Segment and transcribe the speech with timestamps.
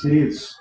[0.00, 0.56] queridos.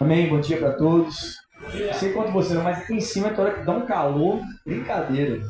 [0.00, 0.28] Amém?
[0.28, 1.36] Bom dia para todos.
[1.60, 4.40] Não sei quanto você não, mas aqui em cima tem hora que dá um calor,
[4.64, 5.40] brincadeira.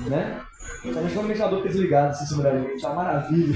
[0.00, 0.40] Né?
[0.82, 3.54] Somente quando o ventilador desligado, assim, cima da gente, é uma maravilha.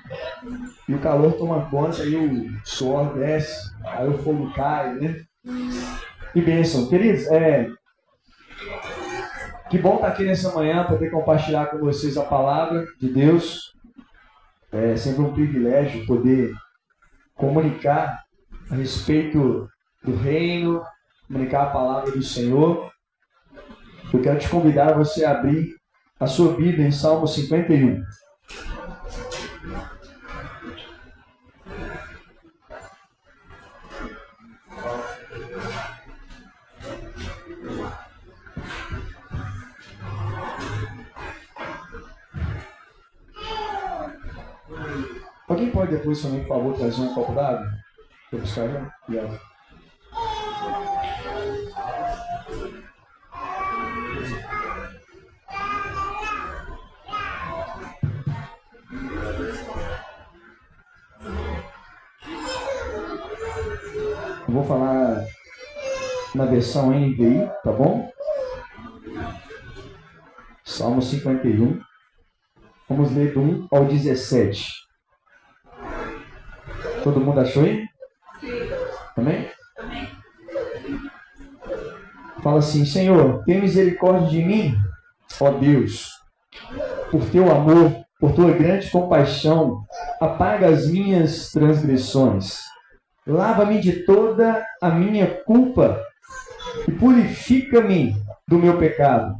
[0.88, 5.24] e o calor toma conta, aí o suor desce, aí o fogo cai, né?
[6.32, 6.88] Que bênção.
[6.88, 7.68] Queridos, é,
[9.68, 13.74] que bom estar aqui nessa manhã, poder compartilhar com vocês a palavra de Deus.
[14.72, 16.52] É sempre um privilégio poder
[17.40, 18.22] comunicar
[18.70, 19.66] a respeito
[20.04, 20.84] do reino,
[21.26, 22.92] comunicar a palavra do Senhor.
[24.12, 25.74] Eu quero te convidar a você abrir
[26.20, 28.02] a sua Bíblia em Salmo 51.
[45.72, 47.70] Pode depois também, por favor, trazer um copo d'água?
[48.32, 48.94] Buscar já?
[49.06, 49.40] Obrigado.
[64.48, 65.24] Eu vou falar
[66.34, 68.10] na versão NVI, tá bom?
[70.64, 71.80] Salmo 51.
[72.88, 74.89] Vamos ler do 1 ao 17.
[77.02, 77.88] Todo mundo achou aí?
[79.16, 79.48] Amém?
[82.42, 84.74] Fala assim, Senhor, tem misericórdia de mim,
[85.40, 86.08] ó Deus,
[87.10, 89.84] por teu amor, por tua grande compaixão,
[90.20, 92.60] apaga as minhas transgressões.
[93.26, 96.02] Lava-me de toda a minha culpa
[96.88, 98.16] e purifica-me
[98.48, 99.36] do meu pecado.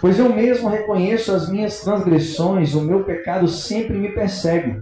[0.00, 4.80] Pois eu mesmo reconheço as minhas transgressões, o meu pecado sempre me persegue.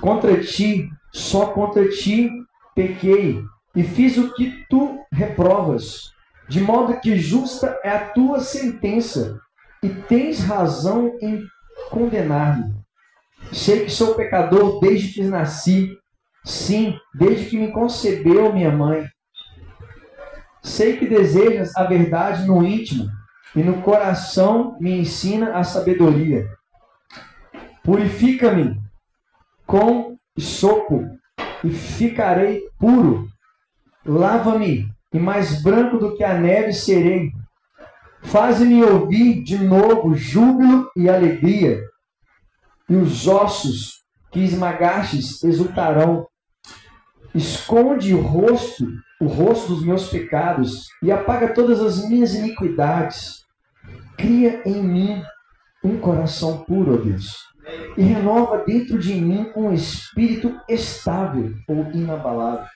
[0.00, 2.28] Contra ti só contra ti
[2.74, 3.40] pequei
[3.74, 6.10] e fiz o que tu reprovas,
[6.48, 9.40] de modo que justa é a tua sentença
[9.80, 11.40] e tens razão em
[11.88, 12.74] condenar-me.
[13.52, 15.96] Sei que sou pecador desde que nasci,
[16.44, 19.08] sim, desde que me concebeu minha mãe.
[20.62, 23.08] Sei que desejas a verdade no íntimo
[23.54, 26.48] e no coração me ensina a sabedoria.
[27.84, 28.80] Purifica-me
[29.64, 31.04] com sopo
[31.62, 33.28] e ficarei puro.
[34.04, 37.32] Lava-me e mais branco do que a neve serei.
[38.22, 41.80] Faze-me ouvir de novo júbilo e alegria,
[42.88, 46.26] e os ossos que esmagastes exultarão.
[47.34, 48.86] Esconde o rosto,
[49.20, 53.44] o rosto dos meus pecados, e apaga todas as minhas iniquidades.
[54.16, 55.22] Cria em mim
[55.82, 57.53] um coração puro, ó Deus
[57.96, 62.66] e renova dentro de mim um espírito estável ou inabalável.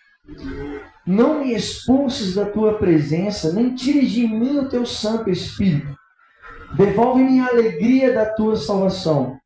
[1.06, 5.96] Não me expulses da tua presença, nem tires de mim o teu Santo Espírito.
[6.76, 9.38] Devolve-me a alegria da tua salvação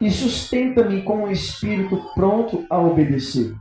[0.00, 3.54] e sustenta-me com um espírito pronto a obedecer.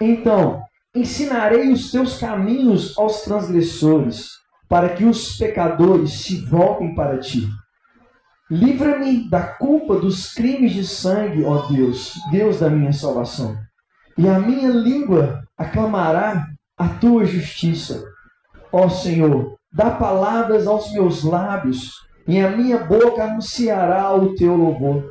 [0.00, 0.62] Então,
[0.94, 4.30] ensinarei os teus caminhos aos transgressores,
[4.68, 7.48] para que os pecadores se voltem para ti.
[8.50, 13.54] Livra-me da culpa dos crimes de sangue, ó Deus, Deus da minha salvação.
[14.16, 16.46] E a minha língua aclamará
[16.78, 18.02] a tua justiça.
[18.72, 21.92] Ó Senhor, dá palavras aos meus lábios,
[22.26, 25.04] e a minha boca anunciará o teu louvor.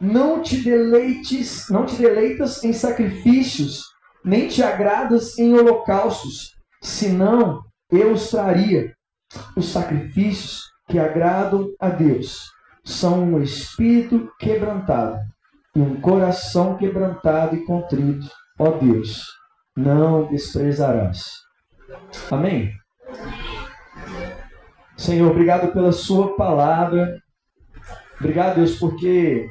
[0.00, 3.82] Não te deleites, não te deleitas em sacrifícios,
[4.24, 8.94] nem te agradas em holocaustos, senão eu os traria.
[9.54, 12.52] Os sacrifícios que agradam a Deus
[12.84, 15.18] são um espírito quebrantado
[15.74, 18.26] e um coração quebrantado e contrito.
[18.58, 19.24] Ó Deus,
[19.74, 21.24] não desprezarás.
[22.30, 22.70] Amém?
[24.98, 27.18] Senhor, obrigado pela Sua palavra.
[28.20, 29.48] Obrigado, Deus, porque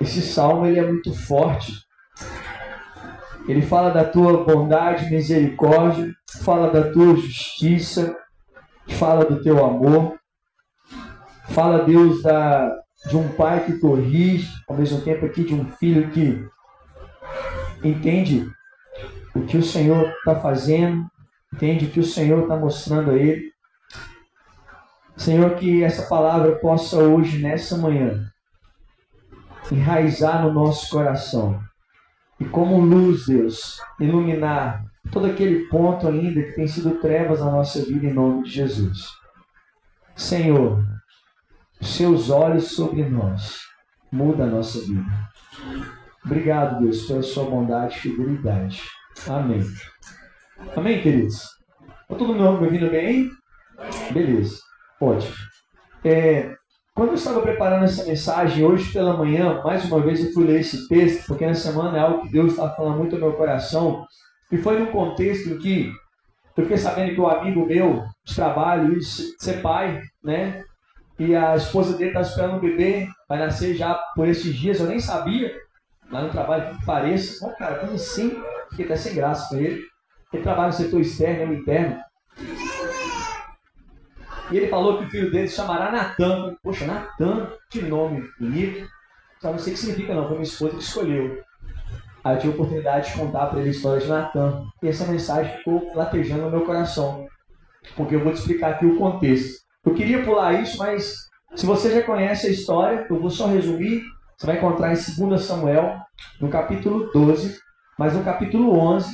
[0.00, 1.72] esse salmo ele é muito forte.
[3.48, 6.14] Ele fala da tua bondade, misericórdia,
[6.44, 8.16] fala da tua justiça,
[8.86, 10.17] fala do teu amor.
[11.48, 12.76] Fala, Deus, da,
[13.08, 16.46] de um pai que corrige, ao mesmo tempo aqui de um filho que
[17.82, 18.50] entende
[19.34, 21.06] o que o Senhor está fazendo,
[21.52, 23.52] entende o que o Senhor está mostrando a ele.
[25.16, 28.30] Senhor, que essa palavra possa hoje, nessa manhã,
[29.70, 31.60] enraizar no nosso coração
[32.38, 37.82] e, como luz, Deus, iluminar todo aquele ponto ainda que tem sido trevas na nossa
[37.84, 39.08] vida, em nome de Jesus.
[40.14, 40.84] Senhor,
[41.80, 43.58] seus olhos sobre nós.
[44.10, 45.04] Muda a nossa vida.
[46.24, 48.82] Obrigado, Deus, pela sua bondade e fidelidade.
[49.26, 49.62] Amém.
[50.76, 51.42] Amém, queridos?
[52.02, 53.30] Está todo mundo me ouvindo bem?
[54.12, 54.58] Beleza.
[55.00, 55.34] Ótimo.
[56.04, 56.54] É,
[56.94, 60.60] quando eu estava preparando essa mensagem hoje pela manhã, mais uma vez eu fui ler
[60.60, 64.04] esse texto, porque na semana é algo que Deus está falando muito no meu coração,
[64.50, 65.92] e foi num contexto que
[66.56, 70.64] eu fiquei sabendo que um amigo meu de trabalho, de ser pai, né?
[71.18, 74.86] E a esposa dele está esperando um bebê, vai nascer já por esses dias, eu
[74.86, 75.52] nem sabia,
[76.10, 77.46] lá no trabalho, que pareça.
[77.46, 78.40] Oh, cara, como assim?
[78.70, 79.82] Fiquei até sem graça com ele.
[80.32, 81.98] Ele trabalha no setor externo, eu interno.
[84.50, 86.56] E ele falou que o filho dele se chamará Natan.
[86.62, 88.88] Poxa, Natan, que nome bonito.
[89.40, 91.42] Só não sei o que significa não, foi minha esposa que escolheu.
[92.24, 94.66] Aí eu tive a oportunidade de contar para ele a história de Natan.
[94.82, 97.26] E essa mensagem ficou latejando no meu coração.
[97.96, 99.67] Porque eu vou te explicar aqui o contexto.
[99.84, 101.14] Eu queria pular isso, mas
[101.54, 104.02] se você já conhece a história, eu vou só resumir.
[104.36, 105.96] Você vai encontrar em 2 Samuel,
[106.40, 107.58] no capítulo 12,
[107.98, 109.10] mas no capítulo 11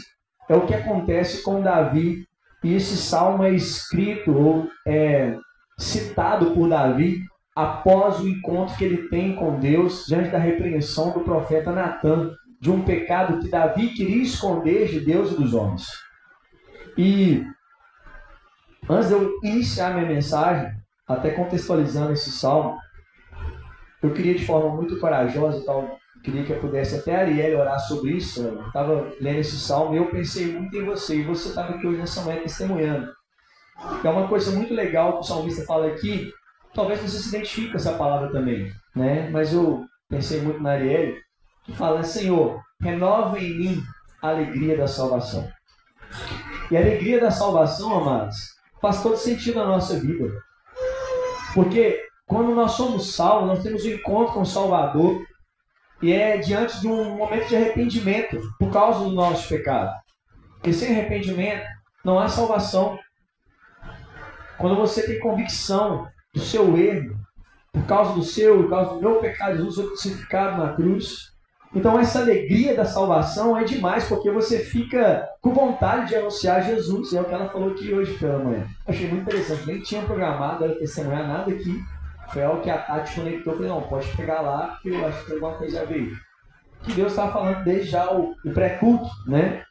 [0.49, 2.27] é o que acontece com Davi
[2.63, 5.37] e esse salmo é escrito ou é
[5.79, 7.23] citado por Davi
[7.55, 12.71] após o encontro que ele tem com Deus diante da repreensão do profeta Natan de
[12.71, 15.87] um pecado que Davi queria esconder de Deus e dos homens.
[16.97, 17.45] E
[18.89, 20.73] antes de eu iniciar minha mensagem,
[21.07, 22.79] até contextualizando esse salmo,
[24.03, 27.79] eu queria de forma muito corajosa, tal, queria que eu pudesse até a Ariel orar
[27.79, 28.43] sobre isso.
[28.43, 31.17] Eu estava lendo esse salmo e eu pensei muito em você.
[31.17, 33.13] E você estava aqui hoje nessa manhã testemunhando.
[34.03, 36.33] É uma coisa muito legal que o salmista fala aqui.
[36.73, 39.29] Talvez você se identifique com essa palavra também, né?
[39.31, 41.15] Mas eu pensei muito na Ariel,
[41.65, 43.83] que fala: Senhor, renova em mim
[44.23, 45.49] a alegria da salvação.
[46.71, 48.54] E a alegria da salvação, amados,
[48.85, 50.31] faz todo sentido na nossa vida.
[51.55, 55.25] Porque quando nós somos salvos, nós temos um encontro com o Salvador,
[56.03, 59.91] e é diante de um momento de arrependimento por causa do nosso pecado.
[60.57, 61.65] Porque sem arrependimento
[62.05, 62.99] não há salvação.
[64.59, 67.17] Quando você tem convicção do seu erro,
[67.73, 71.34] por causa do seu, por causa do meu pecado, Jesus foi crucificado na cruz.
[71.75, 77.13] Então essa alegria da salvação é demais, porque você fica com vontade de anunciar Jesus.
[77.13, 78.65] É o que ela falou aqui hoje pela manhã.
[78.87, 79.67] Achei muito interessante.
[79.67, 81.83] Nem tinha programado ela testemunhar nada aqui.
[82.33, 83.55] Foi algo que a Tati conectou.
[83.55, 86.13] Falei, não, pode pegar lá, porque eu acho que tem alguma coisa a ver.
[86.85, 89.65] Que Deus estava falando desde já o, o pré-culto, né?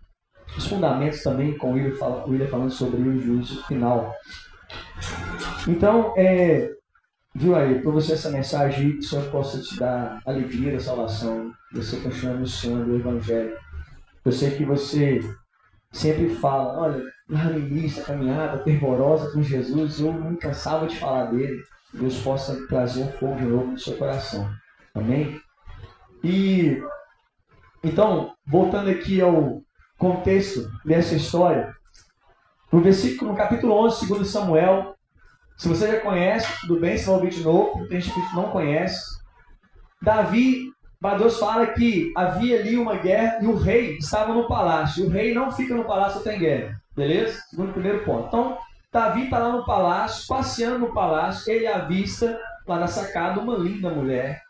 [0.57, 4.13] Os fundamentos também, com o William, fala, o William falando sobre o juízo final.
[5.67, 6.69] Então, é,
[7.35, 11.51] viu aí, para você essa mensagem, que o Senhor possa te dar alegria da salvação,
[11.71, 13.57] você continuar anunciando o Evangelho.
[14.23, 15.19] Eu sei que você
[15.91, 20.97] sempre fala, olha, lá no início, a caminhada fervorosa com Jesus, eu não cansava de
[20.97, 21.63] falar dele.
[21.93, 24.49] Deus possa trazer um fogo de novo no seu coração.
[24.95, 25.39] Amém?
[26.23, 26.81] E
[27.83, 29.61] então, voltando aqui ao
[29.97, 31.75] contexto dessa história,
[32.71, 34.95] no versículo, no capítulo 11, 2 Samuel,
[35.57, 38.49] se você já conhece, tudo bem, se vai ouvir de novo, tem gente que não
[38.49, 39.01] conhece.
[40.01, 40.69] Davi,
[41.17, 45.05] Deus fala que havia ali uma guerra e o rei estava no palácio.
[45.05, 47.41] O rei não fica no palácio até guerra, beleza?
[47.49, 48.27] Segundo primeiro ponto.
[48.27, 48.57] Então,
[48.91, 53.89] Davi está lá no palácio, passeando no palácio, ele avista lá na sacada uma linda
[53.89, 54.41] mulher.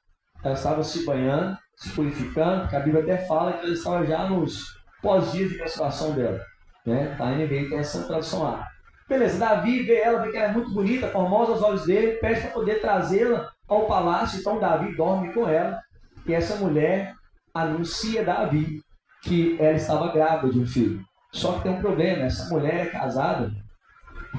[0.43, 4.27] Ela estava se banhando, se purificando, que a Bíblia até fala que ela estava já
[4.27, 4.65] nos
[5.01, 6.39] pós-dias de menstruação dela.
[6.85, 7.15] Né?
[7.19, 8.67] A NVI tem essa tradução lá.
[9.07, 12.41] Beleza, Davi vê ela, vê que ela é muito bonita, formosa aos olhos dele, pede
[12.41, 14.39] para poder trazê-la ao palácio.
[14.39, 15.81] Então Davi dorme com ela.
[16.25, 17.13] E essa mulher
[17.53, 18.81] anuncia a Davi
[19.21, 21.03] que ela estava grávida de um filho.
[21.31, 23.51] Só que tem um problema, essa mulher é casada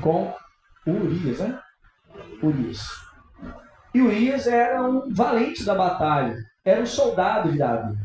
[0.00, 0.32] com
[0.86, 1.58] Urias, né?
[2.42, 2.86] Urias.
[3.92, 7.96] E Urias era um valente da batalha, era um soldado de Davi.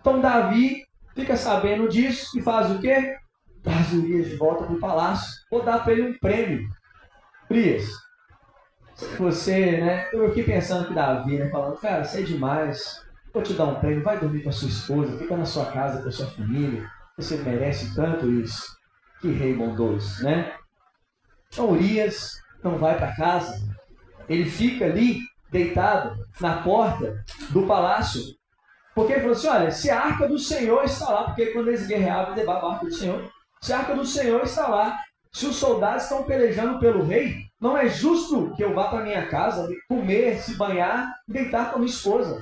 [0.00, 3.16] Então Davi fica sabendo disso e faz o quê?
[3.62, 5.28] Traz Urias de volta para o palácio.
[5.50, 6.68] Vou dar para ele um prêmio.
[7.50, 7.88] Urias,
[9.18, 10.08] você, né?
[10.12, 11.48] Eu fiquei pensando que Davi, né?
[11.50, 13.02] Falando, cara, você é demais.
[13.32, 16.02] Vou te dar um prêmio, vai dormir com a sua esposa, fica na sua casa
[16.02, 16.88] com a sua família.
[17.16, 18.76] Você merece tanto isso.
[19.20, 20.54] Que rei bondoso, né?
[21.52, 23.60] Então Urias não vai para casa,
[24.28, 28.22] ele fica ali deitado na porta do palácio,
[28.94, 31.86] porque ele falou assim: olha, se a arca do Senhor está lá, porque quando eles
[31.86, 34.96] guerreavam, levavam a arca do Senhor, se a arca do Senhor está lá,
[35.32, 39.26] se os soldados estão pelejando pelo rei, não é justo que eu vá para minha
[39.26, 42.40] casa comer, se banhar e deitar com a minha esposa.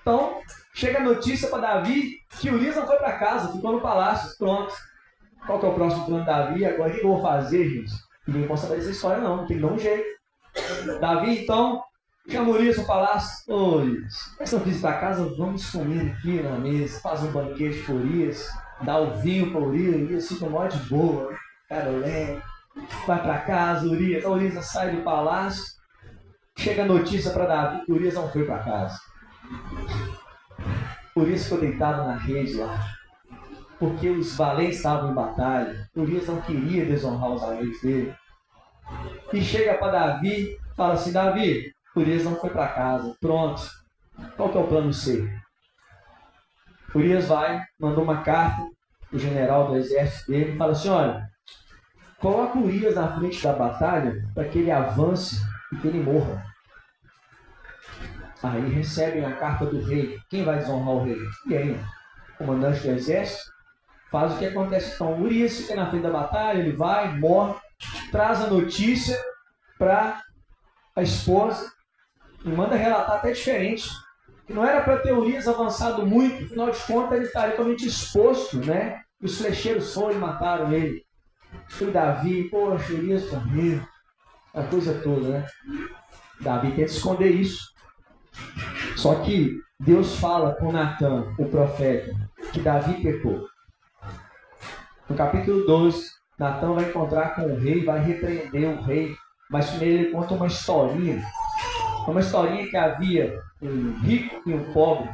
[0.00, 0.40] Então,
[0.74, 4.36] chega a notícia para Davi que Urias não foi para casa, ficou no palácio.
[4.38, 4.74] Pronto.
[5.46, 6.64] Qual que é o próximo plano de Davi?
[6.64, 7.92] Agora o que eu vou fazer, gente?
[8.26, 9.46] Ninguém pode saber dessa história, não.
[9.46, 10.20] Tem que dar um jeito.
[11.00, 11.82] Davi, então,
[12.28, 13.52] Chama Urias para o palácio.
[13.52, 15.34] Ô Urias, vocês não visitar a casa?
[15.36, 17.00] Vamos comer aqui na mesa.
[17.00, 18.48] Faz um banquete para Urias.
[18.82, 19.94] Dá o vinho para Urias.
[19.94, 21.36] Urias fica mó de boa.
[21.68, 22.42] Cara, leve.
[23.06, 24.24] Vai para casa, Urias.
[24.24, 25.64] A Urias sai do palácio.
[26.56, 28.98] Chega a notícia para Davi que Urias não foi para casa.
[31.16, 32.78] Urias ficou deitado na rede lá.
[33.78, 35.88] Porque os valentes estavam em batalha.
[35.96, 38.14] Urias não queria desonrar os amigos dele.
[39.32, 43.14] E chega para Davi, fala assim: Davi, Urias não foi para casa.
[43.20, 43.62] Pronto.
[44.36, 45.26] Qual que é o plano C?
[46.94, 48.68] Urias vai, mandou uma carta
[49.12, 51.28] o general do exército dele e fala assim: olha,
[52.18, 55.40] coloca Urias na frente da batalha para que ele avance
[55.72, 56.44] e que ele morra.
[58.42, 60.18] Aí recebem a carta do rei.
[60.30, 61.18] Quem vai desonrar o rei?
[61.44, 61.80] Ninguém.
[62.34, 63.52] O comandante do exército
[64.10, 64.94] faz o que acontece.
[64.94, 67.54] Então, Urias fica na frente da batalha, ele vai, morre,
[68.10, 69.18] traz a notícia
[69.78, 70.22] para
[70.96, 71.70] a esposa
[72.44, 73.88] e manda relatar até diferente.
[74.50, 78.56] Que não era para ter Urias avançado muito, afinal de contas ele estaria totalmente exposto,
[78.56, 79.00] né?
[79.20, 81.04] E os flecheiros foram e mataram ele.
[81.80, 83.80] E Davi, poxa, Urias morreu.
[84.52, 85.46] A coisa toda, né?
[86.40, 87.62] Davi tenta esconder isso.
[88.96, 92.12] Só que Deus fala com Natan, o profeta,
[92.52, 93.46] que Davi pecou.
[95.08, 99.14] No capítulo 12, Natan vai encontrar com o rei, vai repreender o rei,
[99.48, 101.24] mas primeiro ele conta uma historinha.
[102.06, 105.08] Uma historinha que havia um rico e um pobre.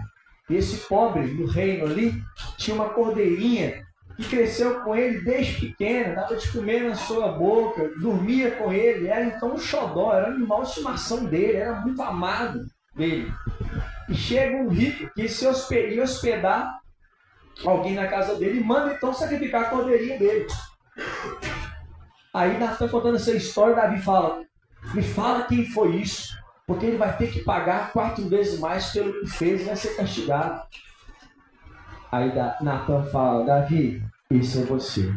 [0.49, 2.23] E esse pobre no reino ali
[2.57, 3.85] tinha uma cordeirinha
[4.17, 9.09] que cresceu com ele desde pequeno, dava de comer na sua boca, dormia com ele,
[9.09, 13.31] era então um xodó, era um animal de estimação dele, era muito amado dele.
[14.09, 16.81] E chega um rico que se ia hospedar
[17.65, 20.47] alguém na casa dele e manda então sacrificar a cordeirinha dele.
[22.33, 24.45] Aí Natan contando essa história, Davi fala:
[24.95, 29.21] Me fala quem foi isso, porque ele vai ter que pagar quatro vezes mais pelo
[29.21, 30.63] que fez e vai ser castigado.
[32.11, 35.13] Aí Natan fala: Davi, isso é você.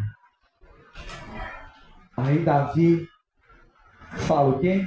[2.15, 3.07] Aí Davi
[4.27, 4.85] fala o quê?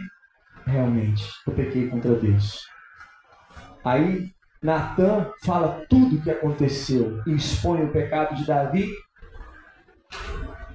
[0.66, 2.64] Realmente, eu pequei contra Deus.
[3.84, 4.30] Aí
[4.62, 8.88] Natan fala tudo o que aconteceu e expõe o pecado de Davi.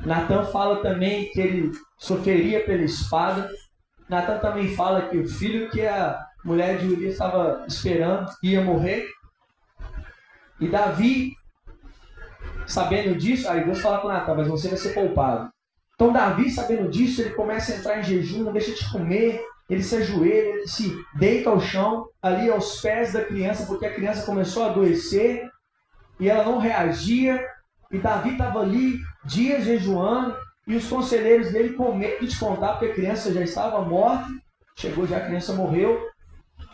[0.06, 3.50] Natan fala também que ele sofreria pela espada.
[4.10, 9.08] Natan também fala que o filho que a mulher de Urias estava esperando ia morrer.
[10.60, 11.36] E Davi,
[12.66, 15.52] sabendo disso, aí Deus fala com Natan, mas você vai ser poupado.
[15.96, 19.84] Então Davi, sabendo disso, ele começa a entrar em jejum, não deixa de comer, ele
[19.84, 24.26] se ajoelha, ele se deita ao chão, ali aos pés da criança, porque a criança
[24.26, 25.50] começou a adoecer
[26.20, 27.46] e ela não reagia.
[27.92, 30.36] E Davi estava ali, dias jejuando,
[30.68, 34.28] e os conselheiros dele com medo de contar, porque a criança já estava morta,
[34.76, 36.10] chegou já a criança morreu.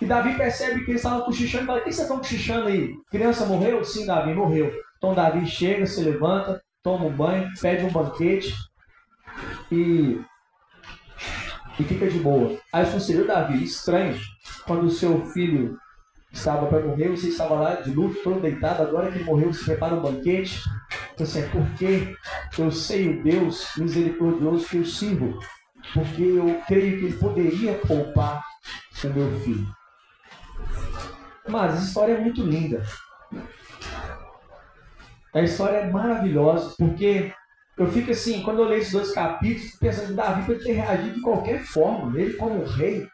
[0.01, 2.93] E Davi percebe que eles estavam cochichando e fala: O que vocês estão cochichando aí?
[3.11, 3.83] Criança morreu?
[3.83, 4.73] Sim, Davi morreu.
[4.97, 8.53] Então Davi chega, se levanta, toma um banho, pede um banquete
[9.71, 10.19] e
[11.79, 12.57] e fica de boa.
[12.71, 14.19] Aí o conselheiro Davi, estranho,
[14.65, 15.77] quando o seu filho
[16.31, 19.65] estava para morrer, você estava lá de luto, todo deitado, agora que ele morreu, se
[19.65, 20.61] prepara um banquete.
[21.13, 22.15] Então, assim, é porque
[22.61, 25.39] eu sei o Deus misericordioso que eu sirvo,
[25.93, 28.43] porque eu creio que ele poderia poupar
[29.03, 29.67] o meu filho.
[31.47, 32.83] Mas a história é muito linda.
[35.33, 37.33] A história é maravilhosa, porque
[37.75, 41.15] eu fico assim, quando eu leio esses dois capítulos, pensando que Davi poderia ter reagido
[41.15, 43.07] de qualquer forma, ele como rei,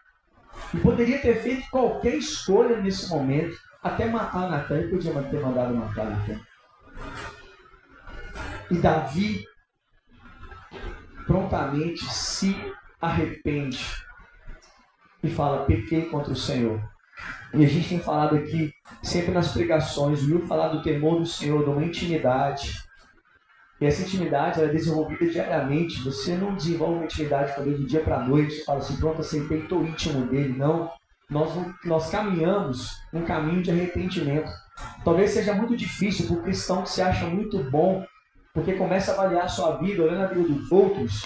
[0.74, 5.74] e poderia ter feito qualquer escolha nesse momento, até matar Natan, ele podia ter mandado
[5.74, 6.40] matar Natan.
[8.72, 9.44] E Davi
[11.26, 12.56] prontamente se
[13.02, 13.84] arrepende
[15.24, 16.82] e fala: pequei contra o Senhor.
[17.54, 18.72] E a gente tem falado aqui,
[19.02, 22.74] sempre nas pregações, viu falar do temor do Senhor, de uma intimidade,
[23.82, 26.04] e essa intimidade é desenvolvida diariamente.
[26.04, 28.56] Você não desenvolve uma intimidade com Deus dia para noite.
[28.56, 30.58] Você fala assim, pronto, aceitei, estou íntimo dele.
[30.58, 30.92] Não.
[31.30, 31.52] Nós,
[31.86, 34.52] nós caminhamos um caminho de arrependimento.
[35.06, 38.04] Talvez seja muito difícil para o cristão que se acha muito bom,
[38.60, 41.26] porque começa a avaliar a sua vida, olhando a vida dos outros,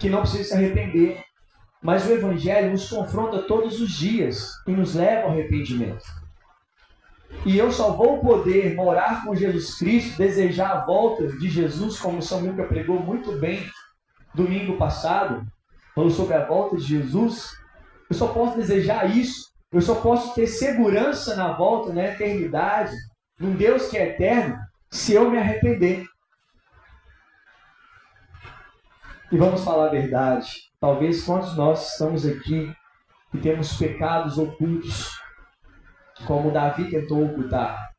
[0.00, 1.22] que não precisa se arrepender.
[1.80, 6.04] Mas o Evangelho nos confronta todos os dias e nos leva ao arrependimento.
[7.46, 12.18] E eu só vou poder morar com Jesus Cristo, desejar a volta de Jesus, como
[12.18, 13.64] o Samuca pregou muito bem
[14.34, 15.46] domingo passado,
[15.94, 17.50] falou sobre a volta de Jesus.
[18.10, 22.96] Eu só posso desejar isso, eu só posso ter segurança na volta, na eternidade,
[23.38, 24.58] num Deus que é eterno,
[24.94, 26.06] se eu me arrepender.
[29.32, 30.70] E vamos falar a verdade.
[30.80, 32.72] Talvez quantos nós estamos aqui
[33.34, 35.10] e temos pecados ocultos,
[36.26, 37.90] como Davi tentou ocultar.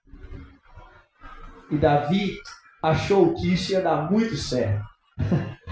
[1.70, 2.40] E Davi
[2.82, 4.86] achou que isso ia dar muito certo.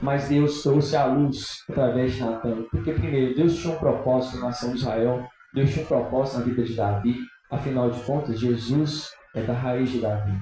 [0.00, 2.62] Mas Deus trouxe a luz através de Natan.
[2.70, 6.44] Porque, primeiro, Deus tinha um propósito na nação de Israel, Deus tinha um propósito na
[6.44, 7.33] vida de Davi.
[7.54, 10.36] Afinal de contas, Jesus é da raiz de Davi.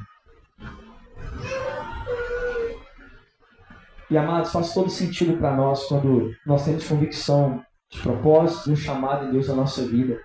[4.09, 8.77] E amados, faz todo sentido para nós quando nós temos convicção de propósito, de um
[8.77, 10.19] chamado de Deus na nossa vida.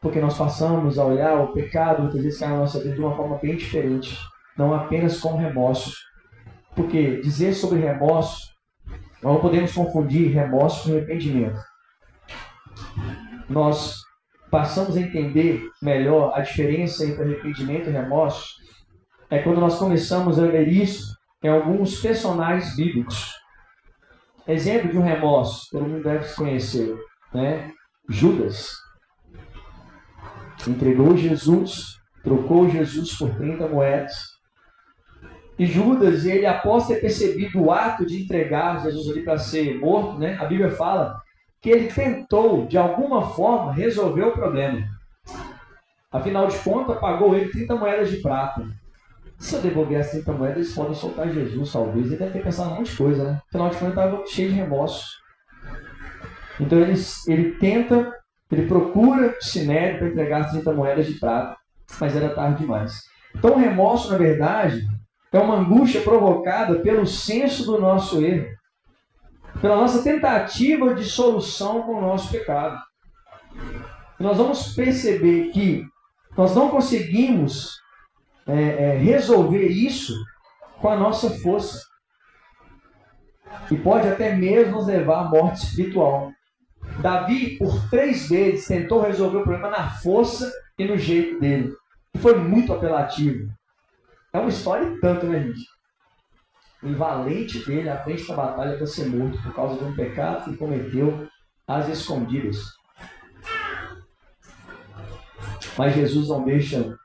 [0.00, 3.36] Porque nós passamos a olhar o pecado, muitas vezes, na nossa vida de uma forma
[3.36, 4.18] bem diferente.
[4.56, 5.92] Não apenas com remorso.
[6.74, 8.48] Porque dizer sobre remorso,
[9.22, 11.60] nós não podemos confundir remorso com arrependimento.
[13.50, 14.07] Nós
[14.50, 18.56] passamos a entender melhor a diferença entre arrependimento e remorso
[19.30, 23.34] é quando nós começamos a ler isso em alguns personagens bíblicos.
[24.46, 26.96] Exemplo de um remorso, todo mundo deve conhecer,
[27.34, 27.70] né?
[28.08, 28.72] Judas
[30.66, 34.14] entregou Jesus, trocou Jesus por 30 moedas.
[35.58, 40.18] E Judas, ele após ter percebido o ato de entregar Jesus ali para ser morto,
[40.18, 40.36] né?
[40.40, 41.20] A Bíblia fala
[41.60, 44.86] que ele tentou de alguma forma resolver o problema.
[46.10, 48.66] Afinal de contas, pagou ele 30 moedas de prata.
[49.38, 52.06] Se eu devolver as 30 moedas, eles podem soltar Jesus, talvez.
[52.06, 53.42] Ele deve ter pensado um monte de coisa, né?
[53.48, 55.06] Afinal de contas, estava cheio de remorso.
[56.60, 56.94] Então ele,
[57.26, 58.12] ele tenta,
[58.50, 61.56] ele procura o para entregar as 30 moedas de prata,
[62.00, 63.02] mas era tarde demais.
[63.36, 64.84] Então o remorso, na verdade,
[65.32, 68.48] é uma angústia provocada pelo senso do nosso erro,
[69.60, 72.78] pela nossa tentativa de solução com o nosso pecado.
[74.18, 75.86] Nós vamos perceber que
[76.36, 77.80] nós não conseguimos
[78.46, 80.14] é, é, resolver isso
[80.80, 81.86] com a nossa força.
[83.70, 86.32] E pode até mesmo nos levar à morte espiritual.
[87.00, 91.74] Davi, por três vezes, tentou resolver o problema na força e no jeito dele.
[92.14, 93.48] E foi muito apelativo.
[94.32, 95.77] É uma história e tanto, né, gente?
[96.82, 100.44] O valente dele à frente da batalha para ser morto por causa de um pecado
[100.44, 101.28] que cometeu
[101.66, 102.78] às escondidas.
[105.76, 106.96] Mas Jesus não deixa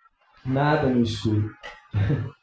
[0.45, 1.51] nada no escuro.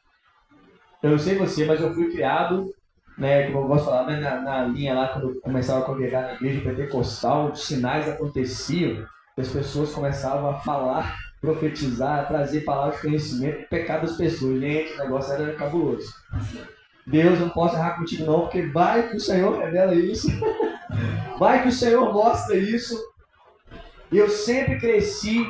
[1.03, 2.73] eu não sei você, mas eu fui criado,
[3.17, 5.85] né, como eu gosto de falar, né, na, na linha lá, quando eu começava a
[5.85, 9.05] congregar na igreja pentecostal, os sinais aconteciam,
[9.37, 14.59] as pessoas começavam a falar, profetizar, trazer palavras de conhecimento, pecado das pessoas.
[14.59, 16.13] Gente, o negócio era cabuloso.
[17.05, 20.27] Deus, não posso errar contigo não, porque vai que o Senhor revela isso.
[21.39, 22.97] vai que o Senhor mostra isso.
[24.11, 25.45] E eu sempre cresci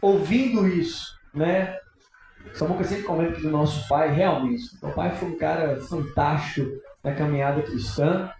[0.00, 1.78] ouvindo isso, né?
[2.52, 6.70] Samuca sempre comenta do nosso pai, realmente, o pai foi um cara fantástico
[7.02, 8.30] na caminhada cristã.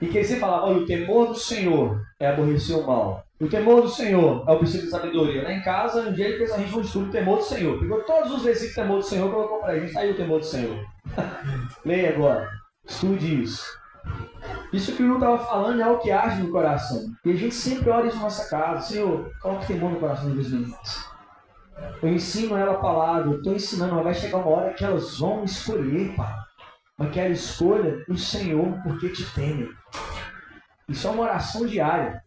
[0.00, 3.24] E que ele sempre falava, olha, o temor do Senhor é aborrecer o mal.
[3.40, 5.44] O temor do Senhor é o princípio de sabedoria.
[5.44, 7.78] Lá em casa, um dia ele fez a gente um estudo o temor do Senhor.
[7.78, 10.40] Pegou todos os versículos do temor do Senhor, colocou para a gente, aí o temor
[10.40, 10.84] do Senhor.
[11.84, 12.50] Leia agora.
[12.84, 13.64] Estude isso.
[14.72, 17.12] Isso que o Will estava falando é o que age no coração.
[17.24, 18.88] E a gente sempre ora isso na nossa casa.
[18.88, 21.08] Senhor, coloque temor no coração dos meninos.
[22.02, 25.18] Eu ensino ela a palavra, eu estou ensinando, mas vai chegar uma hora que elas
[25.18, 26.34] vão escolher, pai.
[26.98, 29.70] Mas que ela escolha o Senhor porque te temem.
[30.88, 32.22] Isso é uma oração diária.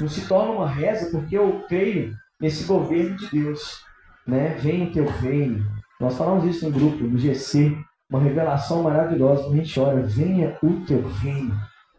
[0.00, 3.80] Não se torna uma reza porque eu creio nesse governo de Deus.
[4.26, 4.54] Né?
[4.54, 5.64] Venha o teu reino.
[6.00, 7.76] Nós falamos isso no grupo, no GC.
[8.08, 9.48] Uma revelação maravilhosa.
[9.48, 11.54] A gente ora, venha o teu reino.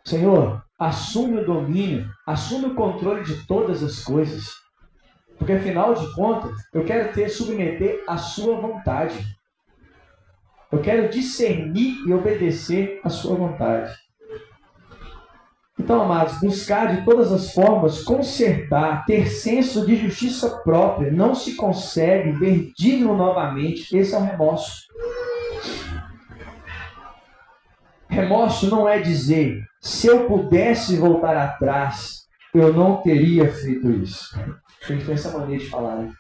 [0.06, 4.50] Senhor, assume o domínio, assume o controle de todas as coisas.
[5.38, 9.24] Porque afinal de contas, eu quero ter submeter a sua vontade.
[10.72, 13.94] Eu quero discernir e obedecer a sua vontade.
[15.82, 21.56] Então, amados, buscar de todas as formas consertar, ter senso de justiça própria, não se
[21.56, 23.98] consegue ver digno novamente.
[23.98, 24.84] Esse é o remorso.
[28.08, 34.40] Remorso não é dizer, se eu pudesse voltar atrás, eu não teria feito isso.
[34.84, 36.12] A gente tem essa maneira de falar, né?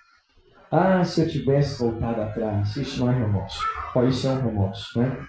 [0.72, 3.60] Ah, se eu tivesse voltado atrás, isso não é remorso.
[3.94, 5.20] Ó, isso é um remorso, né?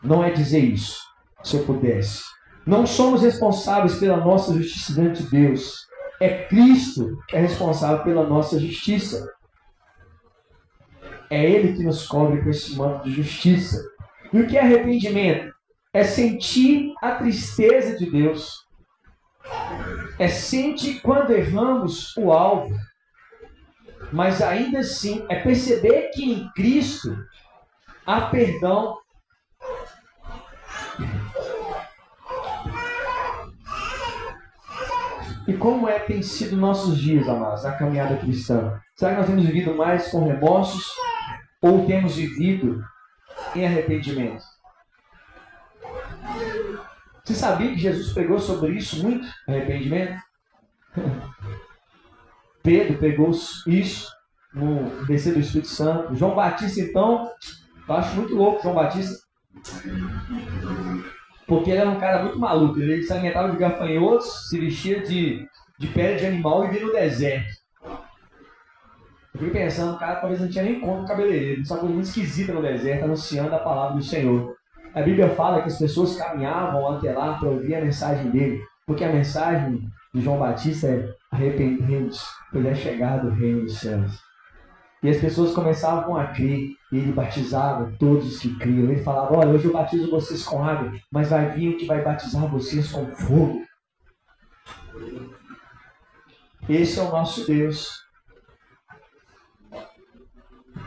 [0.00, 1.00] Não é dizer isso,
[1.42, 2.22] se eu pudesse.
[2.68, 5.74] Não somos responsáveis pela nossa justiça diante de Deus.
[6.20, 9.28] É Cristo que é responsável pela nossa justiça.
[11.30, 13.82] É Ele que nos cobre com esse manto de justiça.
[14.32, 15.52] E o que é arrependimento?
[15.92, 18.68] É sentir a tristeza de Deus
[20.18, 22.74] é sente quando erramos o alvo,
[24.12, 27.16] mas ainda assim é perceber que em Cristo
[28.04, 28.98] há perdão.
[35.48, 38.78] E como é tem sido nossos dias, amados, na caminhada cristã?
[38.94, 40.86] Será que nós temos vivido mais com remorsos
[41.62, 42.84] ou temos vivido
[43.56, 44.44] em arrependimento?
[47.24, 49.26] Você sabia que Jesus pregou sobre isso muito?
[49.48, 50.20] Arrependimento?
[52.62, 53.30] Pedro pegou
[53.66, 54.06] isso
[54.52, 56.14] no descer do Espírito Santo.
[56.14, 57.32] João Batista, então,
[57.88, 59.18] eu acho muito louco João Batista.
[61.48, 62.78] Porque ele era um cara muito maluco.
[62.78, 66.92] Ele se alimentava de gafanhotos, se vestia de, de pele de animal e via no
[66.92, 67.48] deserto.
[69.34, 71.64] Eu fiquei pensando, o cara talvez não tinha nem conta o cabeleireiro.
[71.64, 74.54] Só coisa muito esquisita no deserto, anunciando a palavra do Senhor.
[74.94, 78.60] A Bíblia fala que as pessoas caminhavam até lá para ouvir a mensagem dele.
[78.86, 82.10] Porque a mensagem de João Batista é arrependendo
[82.52, 84.18] pois é chegado o reino dos céus.
[85.02, 88.90] E as pessoas começavam a crer, e ele batizava todos os que criam.
[88.90, 92.02] Ele falava: Olha, hoje eu batizo vocês com água, mas vai vir o que vai
[92.02, 93.62] batizar vocês com fogo.
[96.68, 97.88] Esse é o nosso Deus.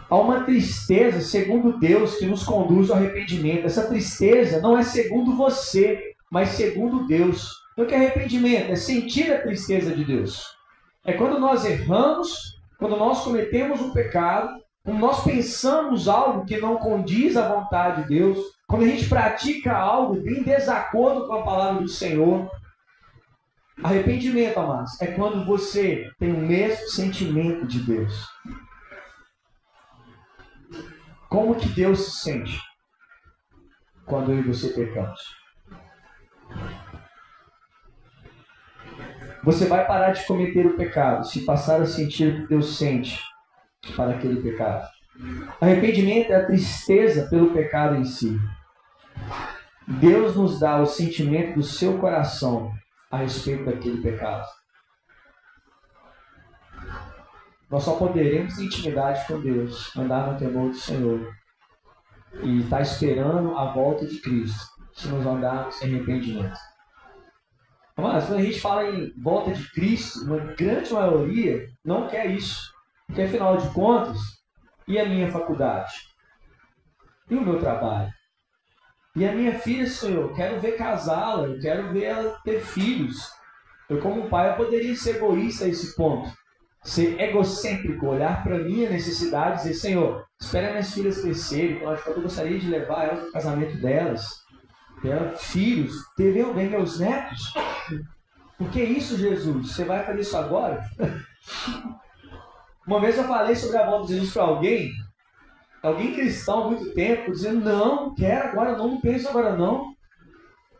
[0.09, 3.65] Há uma tristeza, segundo Deus, que nos conduz ao arrependimento.
[3.65, 7.49] Essa tristeza não é segundo você, mas segundo Deus.
[7.77, 8.71] O que é arrependimento?
[8.71, 10.45] É sentir a tristeza de Deus.
[11.05, 16.77] É quando nós erramos quando nós cometemos um pecado, quando nós pensamos algo que não
[16.77, 21.81] condiz à vontade de Deus, quando a gente pratica algo em desacordo com a palavra
[21.81, 22.49] do Senhor,
[23.83, 28.27] arrependimento, amados, é quando você tem o mesmo sentimento de Deus.
[31.29, 32.59] Como que Deus se sente
[34.05, 35.19] quando eu e você pecamos?
[39.43, 43.30] Você vai parar de cometer o pecado se passar a sentir o que Deus sente
[43.95, 44.87] para aquele pecado.
[45.59, 48.39] Arrependimento é a tristeza pelo pecado em si.
[49.87, 52.71] Deus nos dá o sentimento do seu coração
[53.09, 54.47] a respeito daquele pecado.
[57.69, 61.33] Nós só poderemos ter intimidade com Deus, andar no temor do Senhor
[62.43, 66.59] e estar tá esperando a volta de Cristo, se nos andarmos em arrependimento.
[67.97, 72.70] Mas quando a gente fala em volta de Cristo, uma grande maioria não quer isso.
[73.11, 74.17] Porque afinal de contas,
[74.87, 75.91] e a minha faculdade?
[77.29, 78.09] E o meu trabalho?
[79.17, 83.29] E a minha filha, Senhor, eu quero ver casá-la, eu quero ver ela ter filhos.
[83.89, 86.31] Eu, como pai, eu poderia ser egoísta a esse ponto.
[86.85, 92.21] Ser egocêntrico, olhar para minha necessidade e dizer, Senhor, espera minhas filhas crescerem, então, eu
[92.21, 94.25] gostaria de levar elas o casamento delas
[95.01, 97.53] ter filhos, ter bem meus netos.
[98.57, 99.73] Por que isso, Jesus?
[99.73, 100.81] Você vai fazer isso agora?
[102.85, 104.91] Uma vez eu falei sobre a volta de Jesus para alguém,
[105.83, 109.93] alguém cristão há muito tempo, dizendo: Não, não quero agora, não, não penso agora, não.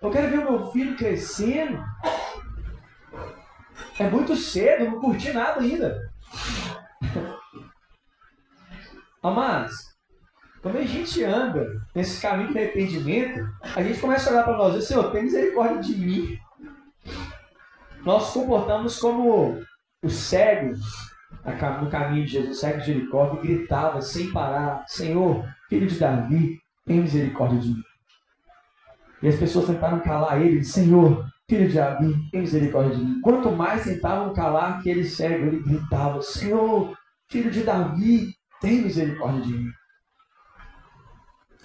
[0.01, 1.83] Eu quero ver o meu filho crescendo.
[3.99, 6.11] É muito cedo, não curti nada ainda.
[9.21, 9.75] Amados,
[10.63, 14.73] quando a gente anda nesse caminho de arrependimento, a gente começa a olhar para nós
[14.73, 16.39] e dizer, Senhor, tem misericórdia de mim.
[18.03, 19.63] Nós nos comportamos como
[20.01, 20.79] os cegos
[21.81, 27.01] no caminho de Jesus, de Jericó, que gritava sem parar, Senhor, filho de Davi, tem
[27.01, 27.83] misericórdia de mim.
[29.23, 33.21] E as pessoas tentaram calar ele, Senhor, filho de Davi, tem misericórdia de mim.
[33.21, 36.95] Quanto mais tentavam calar aquele cego, ele gritava, Senhor,
[37.29, 39.71] filho de Davi, tem misericórdia de mim.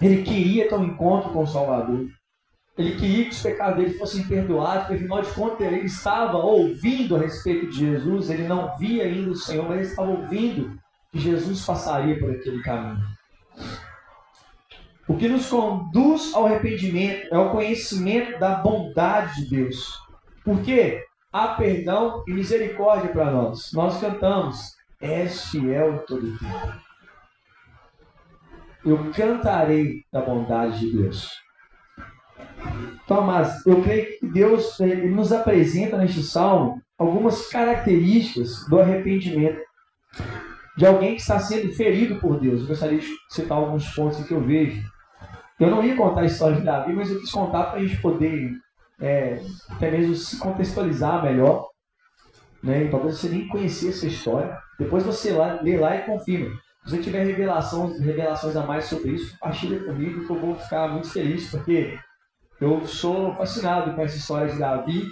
[0.01, 2.07] Ele queria ter um encontro com o Salvador.
[2.77, 7.15] Ele queria que os pecados dele fossem perdoados, porque afinal de contas ele estava ouvindo
[7.15, 10.79] a respeito de Jesus, ele não via ainda o Senhor, mas ele estava ouvindo
[11.11, 13.03] que Jesus passaria por aquele caminho.
[15.07, 19.97] O que nos conduz ao arrependimento é o conhecimento da bondade de Deus.
[20.43, 23.71] Porque há perdão e misericórdia para nós.
[23.73, 26.87] Nós cantamos, és fiel todo o tempo
[28.87, 31.29] eu cantarei da bondade de Deus.
[33.03, 39.61] Então, mas eu creio que Deus ele nos apresenta neste salmo algumas características do arrependimento
[40.77, 42.61] de alguém que está sendo ferido por Deus.
[42.61, 44.81] Eu gostaria de citar alguns pontos que eu vejo.
[45.59, 47.99] Eu não ia contar a história de Davi, mas eu quis contar para a gente
[47.99, 48.51] poder
[49.01, 49.41] é,
[49.71, 51.67] até mesmo se contextualizar melhor.
[52.61, 52.83] Né?
[52.83, 54.57] E talvez você nem conhecesse essa história.
[54.77, 56.55] Depois você lá, lê lá e confirma.
[56.85, 60.87] Se você tiver revelações, revelações a mais sobre isso, compartilha comigo que eu vou ficar
[60.89, 61.97] muito feliz, porque
[62.59, 65.11] eu sou fascinado com essa história de Davi,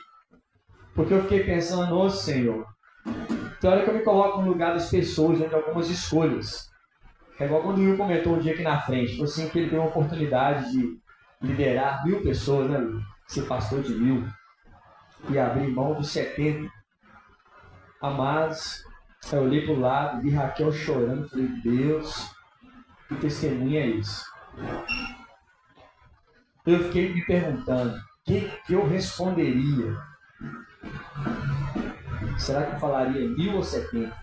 [0.93, 2.65] porque eu fiquei pensando, no Senhor,
[3.59, 6.69] tem hora que eu me coloco no lugar das pessoas, de algumas escolhas.
[7.39, 9.79] É igual quando o Will comentou um dia aqui na frente, assim, que ele teve
[9.79, 10.97] uma oportunidade de
[11.41, 13.01] liderar mil pessoas, né, Will?
[13.27, 14.23] Ser pastor de mil.
[15.29, 16.69] E abrir mão dos 70
[18.01, 18.83] Amados,
[19.31, 22.29] eu olhei para o lado, vi Raquel chorando, falei, Deus,
[23.07, 24.23] que testemunha é isso?
[26.65, 29.95] Eu fiquei me perguntando, o que, que eu responderia?
[32.37, 34.15] Será que eu falaria mil ou setenta?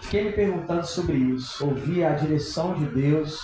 [0.00, 3.40] Fiquei me perguntando sobre isso, ouvi a direção de Deus,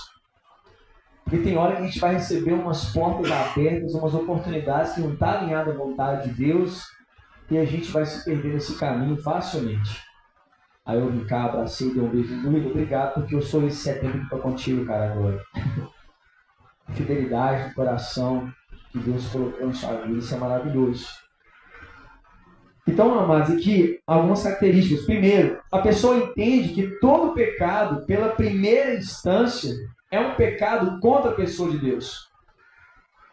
[1.22, 5.12] porque tem hora que a gente vai receber umas portas abertas, umas oportunidades que não
[5.12, 6.82] está alinhada à vontade de Deus,
[7.50, 10.02] e a gente vai se perder nesse caminho facilmente.
[10.84, 12.34] Aí eu vim cá, abracei, dei um beijo.
[12.34, 15.44] Muito obrigado, porque eu sou esse setembro que estou contigo, cara, agora.
[16.94, 18.52] Fidelidade, coração
[18.90, 21.06] que Deus colocou em sua vida, isso é maravilhoso.
[22.86, 25.04] Então, amados, aqui algumas características.
[25.04, 29.74] Primeiro, a pessoa entende que todo pecado, pela primeira instância,
[30.10, 32.28] é um pecado contra a pessoa de Deus.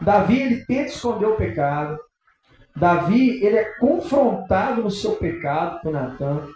[0.02, 1.98] Davi, ele tenta esconder o pecado.
[2.76, 6.50] Davi, ele é confrontado no seu pecado por Natan.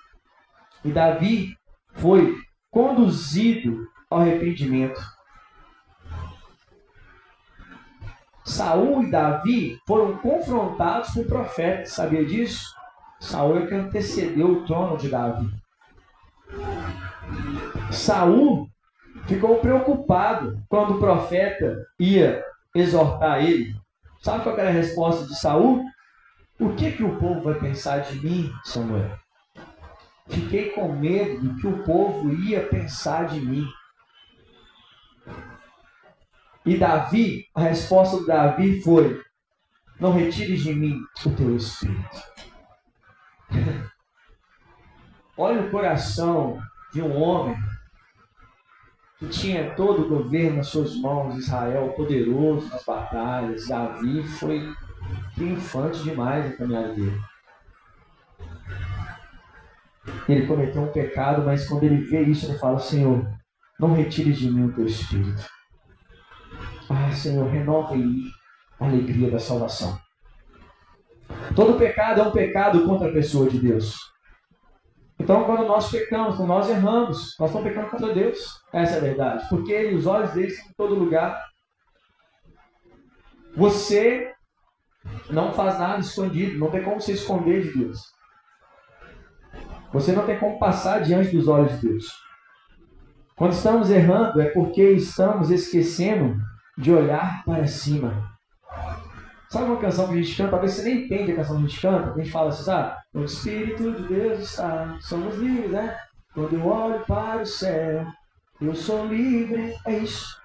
[0.84, 1.56] E Davi
[1.94, 2.36] foi
[2.70, 5.00] conduzido ao arrependimento.
[8.44, 12.74] Saul e Davi foram confrontados por profetas, sabia disso?
[13.20, 15.50] Saul é que antecedeu o trono de Davi.
[17.92, 18.70] Saul
[19.28, 23.76] ficou preocupado quando o profeta ia exortar ele.
[24.22, 25.86] Sabe qual era a resposta de Saul?
[26.60, 29.12] O que que o povo vai pensar de mim, Samuel?
[30.28, 33.66] Fiquei com medo do que o povo ia pensar de mim.
[36.66, 39.22] E Davi, a resposta de Davi foi:
[40.00, 42.24] Não retires de mim o teu espírito.
[45.38, 46.62] Olha o coração
[46.94, 47.56] de um homem
[49.18, 53.68] que tinha todo o governo nas suas mãos, Israel poderoso nas batalhas.
[53.68, 54.74] Davi foi
[55.36, 57.22] triunfante demais na caminhada dele.
[60.28, 63.26] Ele cometeu um pecado, mas quando ele vê isso, ele fala: Senhor,
[63.80, 65.59] não retire de mim o teu espírito.
[66.90, 68.32] Ah, Senhor, renova em mim
[68.80, 70.00] a alegria da salvação.
[71.56, 73.96] Todo pecado é um pecado contra a pessoa de Deus.
[75.20, 78.40] Então, quando nós pecamos, quando nós erramos, nós estamos pecando contra Deus.
[78.74, 79.48] Essa é a verdade.
[79.50, 81.40] Porque ele, os olhos dele estão em todo lugar.
[83.56, 84.34] Você
[85.30, 86.58] não faz nada escondido.
[86.58, 88.00] Não tem como se esconder de Deus.
[89.92, 92.08] Você não tem como passar diante dos olhos de Deus.
[93.36, 96.36] Quando estamos errando, é porque estamos esquecendo
[96.80, 98.32] de olhar para cima.
[99.50, 100.52] Sabe uma canção que a gente canta?
[100.52, 102.12] Talvez você nem entende a canção que a gente canta.
[102.12, 102.98] A gente fala assim, sabe?
[103.14, 106.00] O Espírito de Deus está, somos livres, né?
[106.34, 108.08] Quando eu olho para o céu,
[108.62, 109.76] eu sou livre.
[109.86, 110.40] É isso.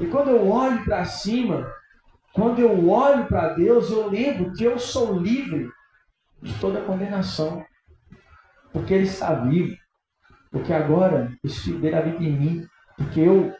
[0.00, 1.70] E quando eu olho para cima,
[2.32, 5.70] quando eu olho para Deus, eu lembro que eu sou livre
[6.42, 7.64] de toda condenação.
[8.72, 9.76] Porque Ele está vivo.
[10.50, 12.66] Porque agora o Espírito dele habita em mim.
[12.96, 13.54] Porque eu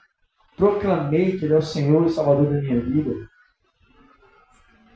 [0.60, 3.28] proclamei que Ele é o Senhor e Salvador da minha vida.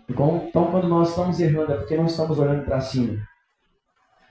[0.08, 3.26] Então, quando nós estamos errando, é porque não estamos olhando para cima.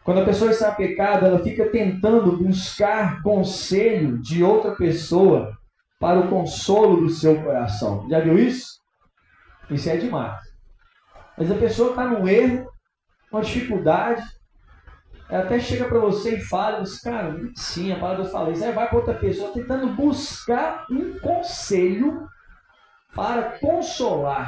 [0.04, 5.58] Quando a pessoa está pecada, ela fica tentando buscar conselho de outra pessoa
[6.00, 8.08] para o consolo do seu coração.
[8.10, 8.68] Já viu isso?
[9.72, 10.40] Isso é demais.
[11.38, 12.70] Mas a pessoa está no erro,
[13.32, 14.22] uma dificuldade,
[15.42, 18.88] até chega para você e fala, você, cara, sim, a palavra eu falei, você vai
[18.88, 22.28] para outra pessoa tentando buscar um conselho
[23.16, 24.48] para consolar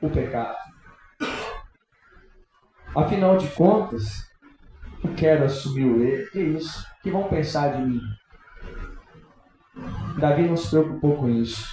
[0.00, 0.56] o pecado.
[2.94, 4.26] Afinal de contas,
[5.04, 6.30] eu quero assumir o erro.
[6.30, 6.86] Que isso?
[7.02, 8.00] Que vão pensar de mim?
[10.18, 11.66] Davi não se preocupou com isso.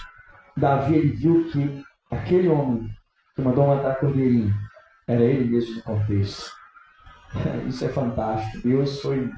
[0.56, 2.88] Davi ele viu que aquele homem
[3.34, 4.54] que mandou matar Cordeirinho
[5.08, 6.63] era ele mesmo no contexto.
[7.68, 8.66] Isso é fantástico.
[8.66, 9.30] Deus foi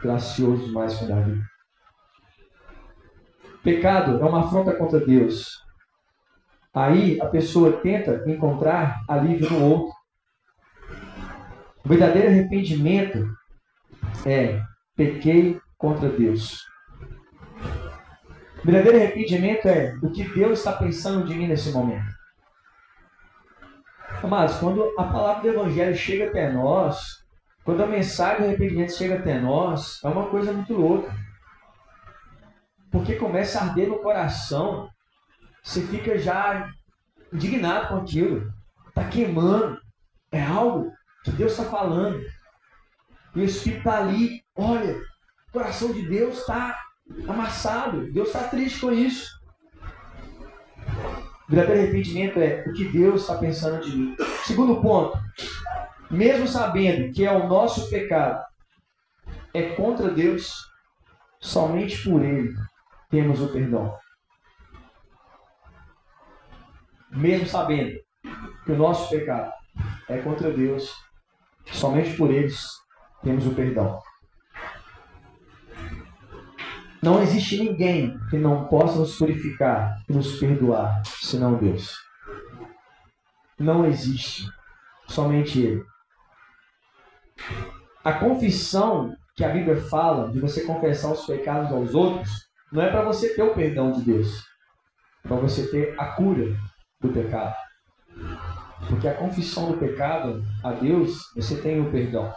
[0.00, 1.40] gracioso demais com Davi.
[3.62, 5.62] Pecado é uma afronta contra Deus.
[6.74, 9.94] Aí a pessoa tenta encontrar alívio no outro.
[11.84, 13.28] O verdadeiro arrependimento
[14.26, 14.60] é
[14.96, 16.58] pequei contra Deus.
[18.62, 22.10] O verdadeiro arrependimento é o que Deus está pensando de mim nesse momento.
[24.28, 27.22] Mas quando a palavra do Evangelho chega até nós,
[27.64, 31.14] quando a mensagem do arrependimento chega até nós, é uma coisa muito louca.
[32.90, 34.90] Porque começa a arder no coração
[35.62, 36.68] você fica já
[37.32, 38.52] indignado com aquilo.
[38.88, 39.78] Está queimando.
[40.32, 40.92] É algo
[41.24, 42.20] que Deus está falando.
[43.34, 44.42] E o Espírito está ali.
[44.56, 44.96] Olha,
[45.48, 46.76] o coração de Deus está
[47.28, 48.12] amassado.
[48.12, 49.30] Deus está triste com isso.
[51.48, 54.16] O verdadeiro arrependimento é o que Deus está pensando de mim.
[54.44, 55.16] Segundo ponto.
[56.12, 58.44] Mesmo sabendo que é o nosso pecado,
[59.54, 60.52] é contra Deus,
[61.40, 62.54] somente por Ele
[63.10, 63.98] temos o perdão.
[67.10, 67.98] Mesmo sabendo
[68.64, 69.52] que o nosso pecado
[70.08, 70.90] é contra Deus,
[71.66, 72.62] somente por eles
[73.22, 74.00] temos o perdão.
[77.02, 81.96] Não existe ninguém que não possa nos purificar e nos perdoar, senão Deus.
[83.58, 84.46] Não existe.
[85.08, 85.91] Somente Ele.
[88.04, 92.30] A confissão que a Bíblia fala de você confessar os pecados aos outros
[92.72, 94.44] não é para você ter o perdão de Deus,
[95.24, 96.56] é para você ter a cura
[97.00, 97.54] do pecado.
[98.88, 102.32] Porque a confissão do pecado a Deus, você tem o perdão.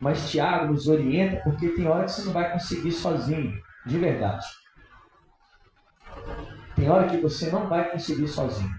[0.00, 4.46] Mas Tiago nos orienta porque tem hora que você não vai conseguir sozinho, de verdade.
[6.74, 8.74] Tem hora que você não vai conseguir sozinho.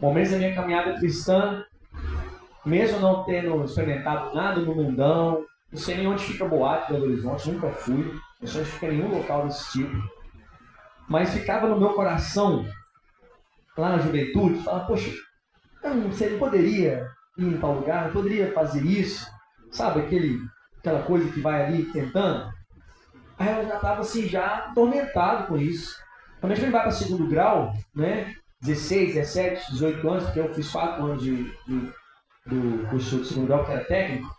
[0.00, 1.64] Momentos da minha caminhada cristã,
[2.64, 7.50] mesmo não tendo experimentado nada no mundão, não sei nem onde fica Boate Belo Horizonte,
[7.50, 9.96] nunca fui, não sei onde fica nenhum local desse tipo.
[11.08, 12.66] Mas ficava no meu coração,
[13.76, 15.10] lá na juventude, falar, poxa,
[15.82, 19.26] eu não sei, não poderia ir em tal lugar, poderia fazer isso,
[19.70, 20.38] sabe, aquele,
[20.78, 22.50] aquela coisa que vai ali tentando.
[23.38, 25.96] Aí eu já estava assim, já atormentado com isso.
[26.40, 30.70] Quando a gente vai para segundo grau, né, 16, 17, 18 anos, porque eu fiz
[30.70, 31.92] 4 anos de, de,
[32.48, 34.38] do curso de segundo grau, que era técnico,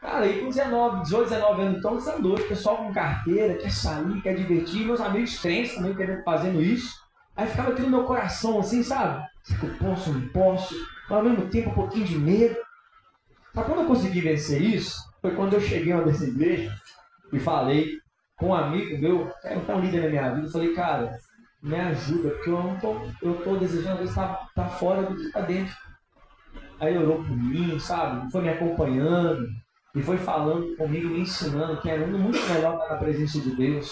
[0.00, 4.22] Cara, aí com 19, 18, 19 anos, então é doido, pessoal com carteira, quer sair,
[4.22, 6.94] quer divertir, meus amigos crentes também querendo fazendo isso.
[7.36, 9.26] Aí ficava aquilo no meu coração, assim, sabe?
[9.62, 10.74] Eu posso, não posso,
[11.08, 12.56] mas ao mesmo tempo um pouquinho de medo.
[13.52, 16.72] Mas quando eu consegui vencer isso, foi quando eu cheguei uma dessa igreja
[17.32, 17.98] e falei
[18.36, 21.18] com um amigo meu, que era um líder na minha vida, eu falei, cara,
[21.60, 25.22] me ajuda, porque eu não tô, eu tô desejando estar tá, tá fora do que
[25.22, 25.74] está dentro.
[26.80, 28.30] Aí orou por mim, sabe?
[28.30, 29.48] Foi me acompanhando
[29.94, 33.90] e foi falando comigo, me ensinando que é muito melhor estar na presença de Deus.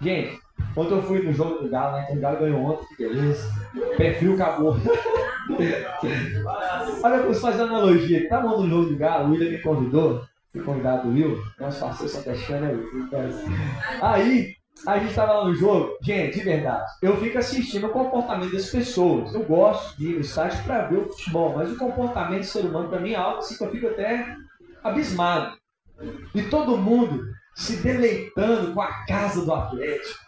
[0.00, 0.40] Gente,
[0.76, 2.06] ontem eu fui no jogo do Galo, né?
[2.10, 3.52] O Galo ganhou ontem, que beleza.
[4.18, 4.76] Frio acabou.
[7.02, 8.28] Olha, eu posso fazer uma analogia.
[8.28, 10.22] Tá no jogo do Galo, o William me convidou.
[10.52, 11.42] Fui convidado do Will.
[11.58, 13.08] Nossa, parceiro São Testano, né, Will?
[14.02, 14.54] Aí,
[14.86, 18.70] a gente estava lá no jogo, gente, de verdade, eu fico assistindo o comportamento das
[18.70, 19.34] pessoas.
[19.34, 22.64] Eu gosto de ir no estádio para ver o futebol, mas o comportamento do ser
[22.64, 24.34] humano para mim é algo assim que eu fico até
[24.82, 25.58] abismado.
[26.34, 27.22] E todo mundo
[27.54, 30.18] se deleitando com a casa do Atlético.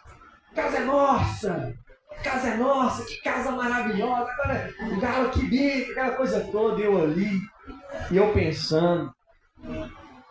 [0.53, 1.73] Casa é nossa!
[2.23, 4.29] Casa é nossa, que casa maravilhosa!
[4.31, 7.41] Agora o galo que bica, aquela coisa toda, eu ali.
[8.11, 9.11] E eu pensando,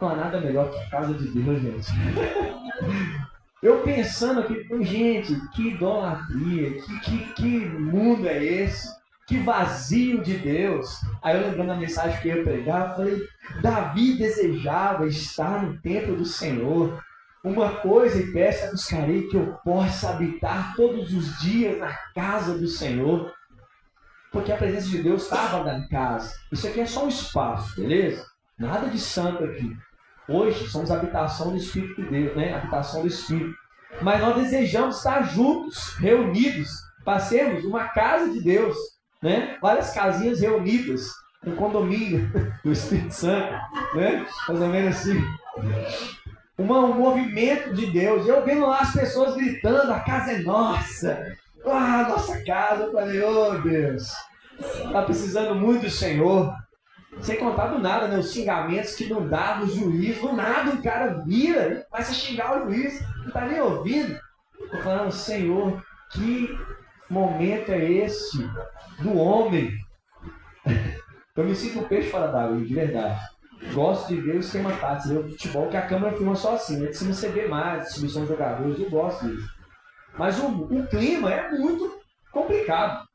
[0.01, 1.91] não há nada melhor que a casa de Deus, gente.
[3.63, 8.89] Eu pensando aqui, gente, que idolatria, que, que, que mundo é esse?
[9.29, 11.01] Que vazio de Deus.
[11.23, 13.23] Aí eu lembrando a mensagem que eu ia pregar, falei,
[13.63, 17.01] Davi desejava estar no templo do Senhor.
[17.45, 22.67] Uma coisa e peça buscarei que eu possa habitar todos os dias na casa do
[22.67, 23.33] Senhor.
[24.33, 26.35] Porque a presença de Deus estava na casa.
[26.51, 28.27] Isso aqui é só um espaço, beleza?
[28.59, 29.77] Nada de santo aqui.
[30.33, 32.55] Hoje somos habitação do Espírito de Deus, né?
[32.55, 33.55] Habitação do Espírito.
[34.01, 36.71] Mas nós desejamos estar juntos, reunidos,
[37.05, 37.21] para
[37.65, 38.75] uma casa de Deus,
[39.23, 39.59] né?
[39.61, 41.11] Várias casinhas reunidas,
[41.47, 42.31] um condomínio
[42.65, 43.53] do Espírito Santo,
[43.95, 44.27] né?
[44.49, 45.23] Mais ou menos assim.
[46.57, 48.27] Uma, um movimento de Deus.
[48.27, 51.37] Eu vendo lá as pessoas gritando: a casa é nossa.
[51.67, 52.85] Ah, nossa casa.
[52.85, 54.11] Eu falei: oh Deus,
[54.59, 56.55] está precisando muito do Senhor.
[57.21, 58.19] Sem contar do nada, né?
[58.19, 62.57] Os xingamentos que não dá no juiz, do nada um cara vira começa a xingar
[62.57, 64.19] o juiz, não está nem ouvindo.
[64.61, 66.59] Estou falando, Senhor, que
[67.09, 68.39] momento é esse
[69.01, 69.71] do homem?
[71.35, 73.19] Eu me sinto um peixe fora d'água, de verdade.
[73.73, 76.79] Gosto de ver o esquema tático, ver o futebol, que a câmera filma só assim,
[76.79, 76.89] né?
[76.89, 79.49] De cima você vê mais, distribuição de jogadores, eu gosto disso.
[80.19, 81.99] Mas o, o clima é muito
[82.31, 83.07] complicado.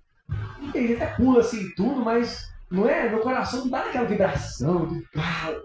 [0.71, 3.09] Tem gente até pula assim tudo, mas não é?
[3.09, 5.55] Meu coração não dá aquela vibração carro.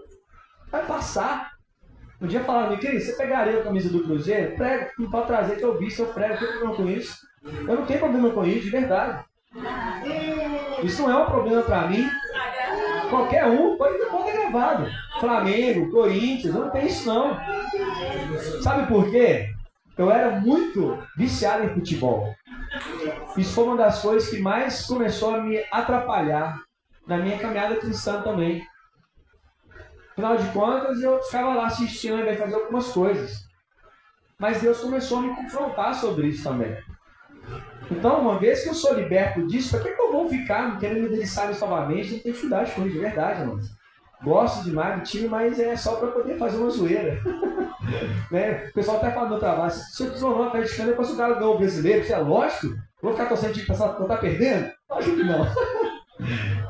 [0.71, 1.51] Vai passar.
[2.21, 4.55] Um dia falaram, me querido, você pegaria a camisa do Cruzeiro?
[4.55, 7.17] Prego, não pode trazer que eu vi, se eu prego, tem problema com isso.
[7.43, 9.25] Eu não tenho problema com isso, de verdade.
[10.83, 12.09] Isso não é um problema para mim.
[13.09, 14.89] Qualquer um pode, pode ter gravado.
[15.19, 17.37] Flamengo, Corinthians, não tem isso não.
[18.61, 19.49] Sabe por quê?
[19.97, 22.33] Eu era muito viciado em futebol.
[23.37, 26.57] Isso foi uma das coisas que mais começou a me atrapalhar
[27.07, 28.65] na minha caminhada cristã também.
[30.11, 33.47] Afinal de contas, eu ficava lá assistindo e fazer algumas coisas.
[34.37, 36.77] Mas Deus começou a me confrontar sobre isso também.
[37.89, 41.03] Então, uma vez que eu sou liberto disso, para que, que eu vou ficar querendo
[41.03, 42.13] me deliciar novamente?
[42.13, 43.61] Não tem dificuldade com isso, de verdade, mano.
[44.23, 47.19] Gosto demais do time, mas é só para poder fazer uma zoeira.
[48.31, 48.67] né?
[48.69, 51.57] O pessoal até fala no trabalho, se eu desonrar atleticano, depois o cara ganhou o
[51.57, 52.73] brasileiro, isso é lógico.
[53.01, 54.71] Vou ficar torcendo de passar não tá perdendo?
[54.89, 55.45] Acho que não.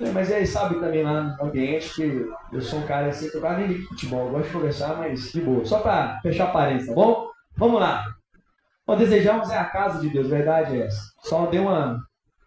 [0.00, 3.36] é, mas aí sabe também lá no ambiente que eu sou um cara assim, que
[3.36, 5.64] eu quase nem ligo futebol, eu gosto de conversar, mas de boa.
[5.64, 7.28] Só para fechar parênteses, tá bom?
[7.56, 8.04] Vamos lá.
[8.86, 11.00] Nós desejamos é a casa de Deus, verdade é essa.
[11.22, 12.00] Só deu uma,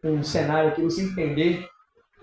[0.04, 1.68] um cenário aqui, você entender,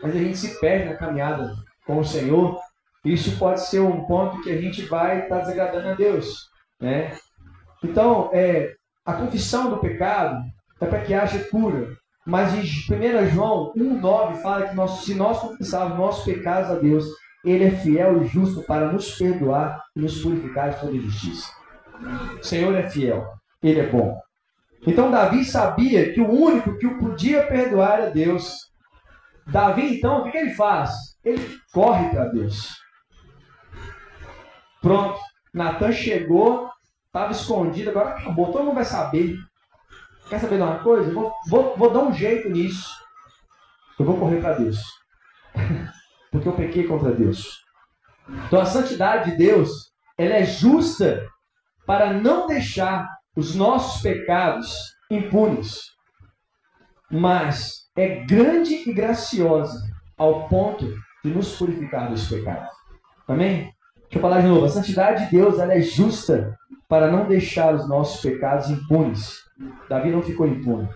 [0.01, 1.55] mas a gente se perde na caminhada
[1.85, 2.59] com o Senhor.
[3.05, 6.49] Isso pode ser um ponto que a gente vai estar tá desagradando a Deus,
[6.81, 7.16] né?
[7.85, 8.74] Então, é,
[9.05, 10.43] a confissão do pecado
[10.81, 11.97] é para que haja cura.
[12.27, 17.05] Mas em 1 João 1,9 fala que nós, se nós confessarmos nossos pecados a Deus,
[17.45, 21.49] Ele é fiel e justo para nos perdoar e nos purificar de toda justiça.
[22.41, 24.20] O Senhor é fiel, Ele é bom.
[24.85, 28.66] Então Davi sabia que o único que o podia perdoar era Deus.
[29.47, 30.91] Davi, então, o que, que ele faz?
[31.24, 32.74] Ele corre para Deus.
[34.83, 35.18] Pronto,
[35.55, 36.68] Natan chegou,
[37.07, 39.37] estava escondido, agora acabou, todo mundo vai saber.
[40.29, 41.12] Quer saber de uma coisa?
[41.12, 42.91] Vou, vou, vou dar um jeito nisso.
[43.99, 44.79] Eu vou correr para Deus.
[46.31, 47.64] Porque eu pequei contra Deus.
[48.47, 49.70] Então a santidade de Deus,
[50.18, 51.27] ela é justa
[51.87, 54.74] para não deixar os nossos pecados
[55.11, 55.81] impunes.
[57.11, 59.81] Mas é grande e graciosa
[60.18, 60.87] ao ponto
[61.24, 62.70] de nos purificar dos pecados.
[63.29, 63.72] Amém?
[64.07, 64.64] Deixa eu falar de novo.
[64.64, 66.57] A santidade de Deus ela é justa
[66.88, 69.36] para não deixar os nossos pecados impunes.
[69.88, 70.88] Davi não ficou impune.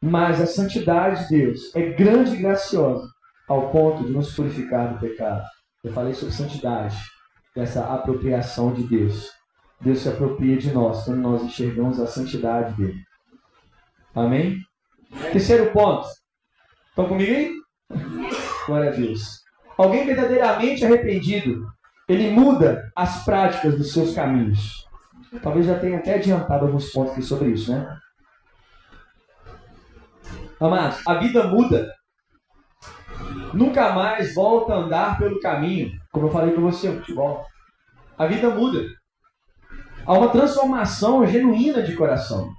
[0.00, 3.08] Mas a santidade de Deus é grande e graciosa
[3.48, 5.44] ao ponto de nos purificar do pecado.
[5.82, 6.96] Eu falei sobre santidade,
[7.54, 9.30] dessa apropriação de Deus.
[9.80, 13.02] Deus se apropria de nós quando nós enxergamos a santidade dele.
[14.14, 14.58] Amém?
[15.32, 16.06] Terceiro ponto.
[16.90, 17.54] Estão comigo aí?
[18.66, 19.39] Glória a Deus.
[19.80, 21.66] Alguém verdadeiramente arrependido,
[22.06, 24.86] ele muda as práticas dos seus caminhos.
[25.42, 27.98] Talvez já tenha até adiantado alguns pontos aqui sobre isso, né?
[30.60, 31.94] Amados, a vida muda.
[33.54, 37.46] Nunca mais volta a andar pelo caminho, como eu falei para você, futebol.
[38.18, 38.84] A vida muda.
[40.04, 42.52] Há uma transformação genuína de coração.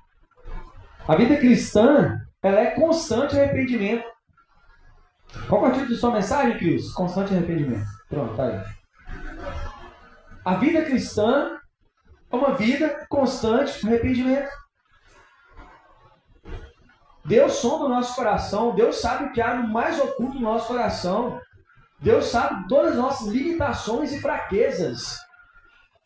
[1.07, 4.09] A vida cristã, ela é constante arrependimento.
[5.47, 6.91] Qual é o título de sua mensagem, Cris?
[6.93, 7.85] Constante arrependimento.
[8.09, 8.63] Pronto, tá aí.
[10.43, 11.57] A vida cristã
[12.31, 14.49] é uma vida constante arrependimento.
[17.23, 20.67] Deus sonda o nosso coração, Deus sabe o que há no mais oculto do nosso
[20.67, 21.39] coração.
[21.99, 25.19] Deus sabe todas as nossas limitações e fraquezas.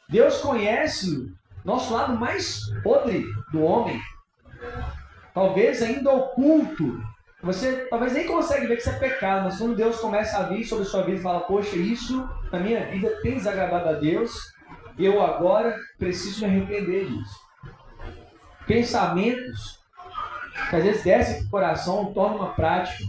[0.10, 4.00] Deus conhece nosso lado mais podre do homem.
[5.34, 7.02] Talvez ainda oculto.
[7.46, 10.64] Você talvez nem consegue ver que isso é pecado, mas quando Deus começa a vir
[10.64, 14.32] sobre a sua vida e fala, poxa, isso na minha vida tem desagradado a Deus,
[14.98, 17.40] eu agora preciso me arrepender disso.
[18.66, 19.80] Pensamentos
[20.72, 23.04] que às vezes descem para o coração, tornam uma prática.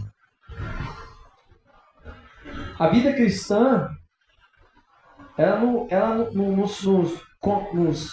[2.77, 3.89] A vida cristã,
[5.35, 7.23] ela, não, ela não, nos, nos,
[7.73, 8.11] nos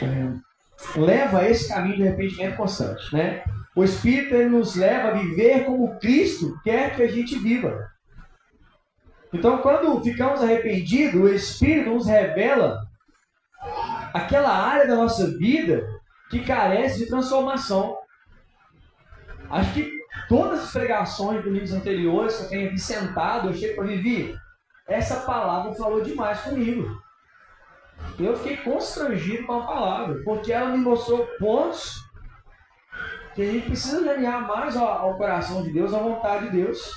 [0.00, 3.14] é, leva a esse caminho de arrependimento constante.
[3.14, 3.44] Né?
[3.74, 7.88] O Espírito ele nos leva a viver como Cristo quer que a gente viva.
[9.32, 12.82] Então, quando ficamos arrependidos, o Espírito nos revela
[14.12, 15.86] aquela área da nossa vida
[16.30, 17.96] que carece de transformação.
[19.48, 19.90] Acho que
[20.28, 24.36] todas as pregações dos livros anteriores que eu tenho aqui sentado, eu chego para Vivi,
[24.88, 27.00] essa palavra falou demais comigo.
[28.18, 31.94] Eu fiquei constrangido com a palavra, porque ela me mostrou pontos
[33.40, 36.92] que a gente precisa alinhar mais ao, ao coração de Deus, à vontade de Deus.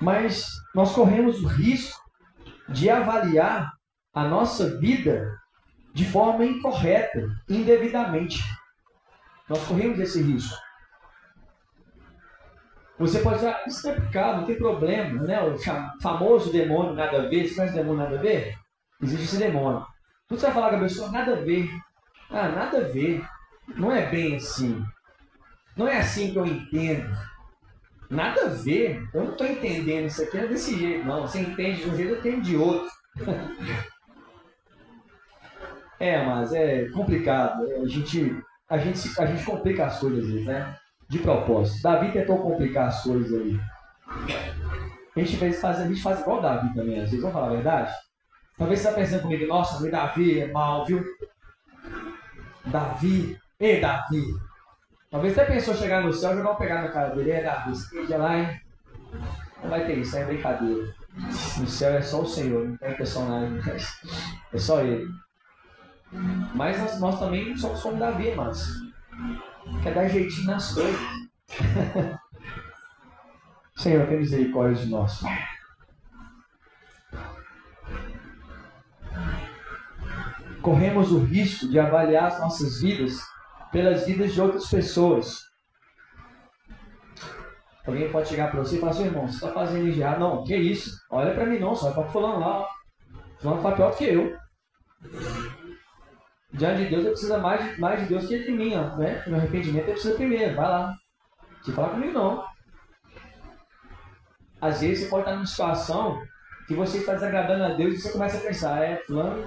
[0.00, 2.00] Mas nós corremos o risco
[2.70, 3.70] de avaliar
[4.14, 5.38] a nossa vida
[5.92, 8.42] de forma incorreta, indevidamente.
[9.46, 10.56] Nós corremos esse risco.
[12.98, 15.42] Você pode dizer, isso não é pecado, não tem problema, né?
[15.42, 15.58] O
[16.00, 18.56] famoso demônio nada a ver, conhece demônio nada a ver?
[19.02, 19.86] Existe esse demônio.
[20.30, 21.68] Você vai falar com a pessoa, nada a ver.
[22.30, 23.24] Ah, nada a ver.
[23.76, 24.82] Não é bem assim.
[25.76, 27.08] Não é assim que eu entendo.
[28.10, 29.08] Nada a ver.
[29.14, 31.22] Eu não estou entendendo isso aqui é desse jeito, não.
[31.22, 32.88] Você entende de um jeito, eu entendo de outro.
[36.00, 37.62] é, mas é complicado.
[37.62, 38.36] A gente,
[38.68, 40.76] a gente, a gente complica as coisas às vezes, né?
[41.08, 41.82] De propósito.
[41.82, 43.58] Davi tentou complicar as coisas aí.
[45.16, 47.92] A gente, faz, a gente faz igual Davi também, às vezes, vamos falar a verdade?
[48.56, 51.04] Talvez você está pensando comigo, nossa, o Davi é mal, viu?
[52.70, 54.22] Davi, ei Davi.
[55.10, 57.74] Talvez você pensou chegar no céu e jogar um pegar na cara dele, é Davi,
[57.74, 58.60] você lá, hein?
[59.62, 60.94] Não vai ter isso, é brincadeira.
[61.58, 63.58] No céu é só o Senhor, não tem personagem,
[64.52, 65.08] é só Ele.
[66.54, 68.66] Mas nós, nós também somos como Davi, mas
[69.82, 71.00] quer dar jeitinho nas coisas.
[73.76, 75.22] Senhor, tem misericórdia de nós.
[80.68, 83.18] Corremos o risco de avaliar as nossas vidas
[83.72, 85.38] pelas vidas de outras pessoas.
[87.86, 90.20] Alguém pode chegar para você e falar assim, irmão, você está fazendo errado.
[90.20, 90.90] Não, que isso?
[91.10, 92.68] Olha para mim não, só para fulano lá.
[93.38, 94.36] Fulano faz pior que eu.
[96.52, 98.74] Diante de Deus, eu preciso mais, mais de Deus que de mim.
[98.76, 99.24] Ó, né?
[99.26, 100.54] Meu arrependimento, eu preciso primeiro.
[100.54, 100.94] Vai lá.
[101.66, 102.44] Não falar comigo não.
[104.60, 106.22] Às vezes você pode estar numa situação
[106.66, 109.46] que você está desagradando a Deus e você começa a pensar, é, fulano...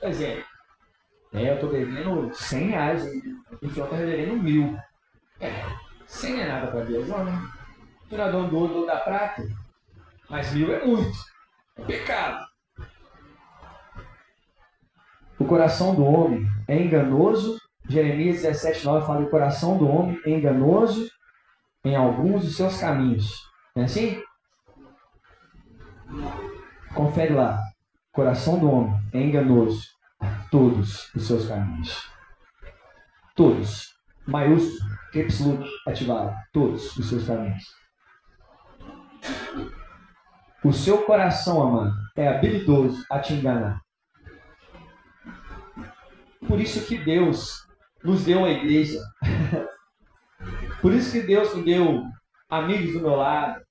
[0.00, 0.44] Por exemplo,
[1.32, 4.78] é, eu estou devendo 100 reais, e fulano está devendo mil.
[5.40, 5.64] É,
[6.06, 7.50] 100 não é nada para Deus, não, né?
[8.08, 9.42] Tu não é dono do ouro, da prata.
[10.30, 11.18] Mas mil é muito.
[11.76, 12.46] É pecado.
[15.38, 17.60] O coração do homem é enganoso.
[17.88, 21.08] Jeremias 17, 9 fala o coração do homem é enganoso
[21.84, 23.48] em alguns dos seus caminhos.
[23.74, 24.22] Não é assim?
[26.94, 27.60] Confere lá.
[28.10, 29.82] O coração do homem é enganoso
[30.50, 32.10] todos os seus caminhos.
[33.34, 33.94] Todos.
[34.26, 35.40] Maiúsculo, caps
[35.86, 36.34] ativado.
[36.52, 37.64] Todos os seus caminhos.
[40.64, 43.80] O seu coração, amado, é habilidoso a te enganar.
[46.48, 47.66] Por isso que Deus
[48.02, 49.00] nos deu a igreja.
[50.80, 52.04] Por isso que Deus me deu
[52.48, 53.64] amigos do meu lado.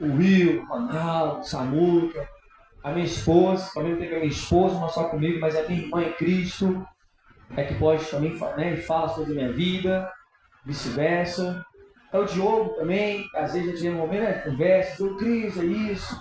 [0.00, 2.28] O Will, o Ronaldo, o Samuca,
[2.82, 6.02] a minha esposa, também tem a minha esposa, não só comigo, mas a minha irmã
[6.02, 6.86] em Cristo,
[7.56, 10.10] é que pode também né, fala sobre a minha vida,
[10.64, 11.64] vice-versa.
[12.12, 15.58] É o Diogo também, às vezes a gente tem um momento, né, conversa, o Cris,
[15.58, 16.20] é isso.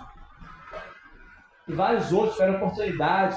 [1.68, 3.36] E vários outros tiveram oportunidade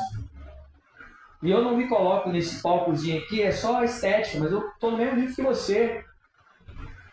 [1.44, 4.96] e eu não me coloco nesse palcozinho aqui, é só estética, mas eu estou no
[4.96, 6.02] mesmo nível que você.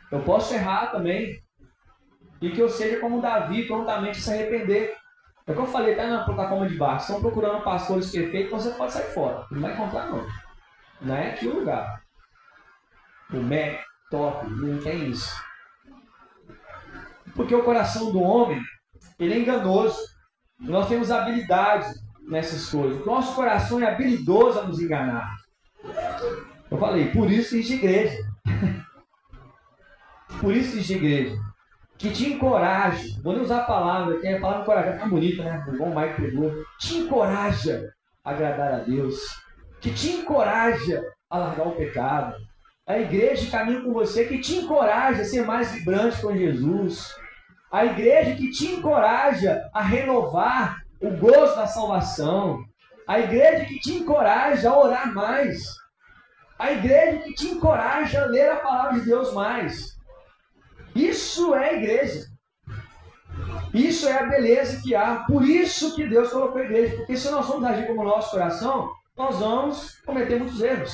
[0.10, 1.44] Eu posso errar também.
[2.42, 4.96] E que eu seja como Davi, prontamente se arrepender.
[5.48, 7.06] É o que eu falei até na plataforma de baixo.
[7.06, 9.46] Estão procurando pastores perfeitos, você pode sair fora.
[9.52, 10.26] Não vai encontrar, não.
[11.02, 12.02] Não é aqui o lugar.
[13.34, 15.34] O Mac, top, não tem isso.
[17.36, 18.62] Porque o coração do homem,
[19.18, 19.98] ele é enganoso.
[20.60, 21.92] Nós temos habilidade
[22.28, 23.04] nessas coisas.
[23.06, 25.36] Nosso coração é habilidoso a nos enganar.
[26.70, 28.18] Eu falei, por isso existe igreja.
[30.40, 31.51] por isso existe igreja.
[32.02, 33.22] Que te encoraje.
[33.22, 35.64] Vou usar a palavra, que é a palavra encorajar, é bonita, né?
[35.68, 36.52] O bom Mike pregou.
[36.80, 37.94] Te encoraja
[38.26, 39.20] a agradar a Deus.
[39.80, 42.36] Que te encoraja a largar o pecado.
[42.88, 47.16] A igreja caminha com você que te encoraja a ser mais vibrante com Jesus.
[47.72, 52.64] A igreja que te encoraja a renovar o gozo da salvação.
[53.08, 55.64] A igreja que te encoraja a orar mais.
[56.58, 60.01] A igreja que te encoraja a ler a palavra de Deus mais.
[60.96, 62.26] Isso é igreja.
[63.74, 65.24] Isso é a beleza que há.
[65.28, 66.98] Por isso que Deus colocou a igreja.
[66.98, 70.94] Porque se nós formos agir como o nosso coração, nós vamos cometer muitos erros.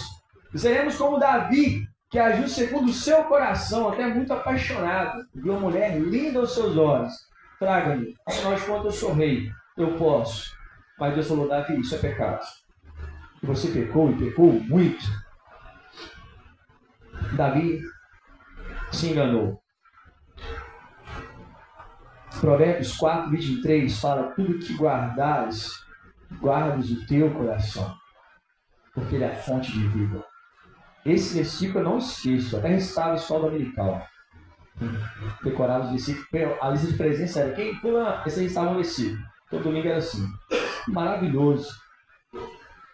[0.55, 5.23] Seremos como Davi, que agiu segundo o seu coração, até muito apaixonado.
[5.33, 7.13] Viu uma mulher linda aos seus olhos.
[7.59, 10.55] Traga-me, afinal de contas eu sou rei eu posso.
[10.99, 12.43] Mas Deus falou, Davi, isso é pecado.
[13.41, 15.05] E você pecou e pecou muito.
[17.35, 17.81] Davi
[18.91, 19.61] se enganou.
[22.39, 25.71] Provérbios 4, 23 fala: Tudo que guardares,
[26.39, 27.95] guardes o teu coração,
[28.93, 30.23] porque ele é a fonte de vida.
[31.05, 34.05] Esse versículo eu não esqueço, até restava escola dominical.
[35.43, 36.27] Decorava os versículos,
[36.61, 39.23] a lista de presença era quem pula, esse restava um versículo.
[39.49, 40.27] Todo domingo era assim.
[40.87, 41.69] Maravilhoso.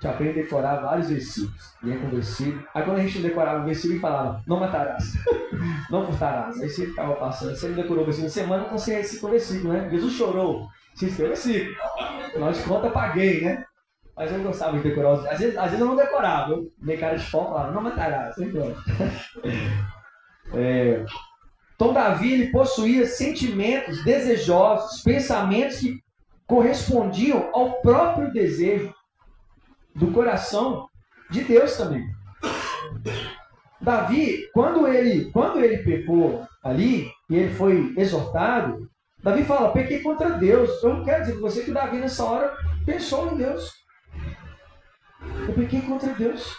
[0.04, 1.76] Te aprende a decorar vários versículos.
[1.82, 2.62] Vinha com versículo.
[2.74, 5.14] Aí quando a gente decorava o versículo, e falava, não matarás,
[5.90, 6.62] não furtarás.
[6.62, 8.30] Aí você ficava passando, você decorou o versículo.
[8.30, 9.90] Semana então você recita o versículo, né?
[9.90, 10.68] Jesus chorou.
[10.94, 12.52] Você escreveu versículo.
[12.52, 13.64] De contas, paguei, né?
[14.18, 15.14] Mas eu gostava de decorar.
[15.32, 16.52] Às vezes, às vezes eu não decorava.
[16.52, 18.36] Eu dei cara de foco falava, não matarás.
[20.56, 21.04] É...
[21.76, 26.00] Então Davi ele possuía sentimentos desejosos, pensamentos que
[26.46, 28.94] correspondiam ao próprio desejo
[29.96, 30.88] do coração
[31.30, 32.06] de Deus também.
[33.82, 38.90] Davi, quando ele, quando ele pecou ali, e ele foi exortado,
[39.22, 40.82] Davi fala, pequei contra Deus.
[40.84, 43.72] Eu não quero dizer para você que Davi nessa hora pensou em Deus.
[45.48, 46.58] Eu pequei contra Deus.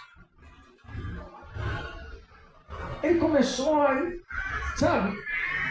[3.03, 4.01] Ele começou a,
[4.77, 5.15] sabe,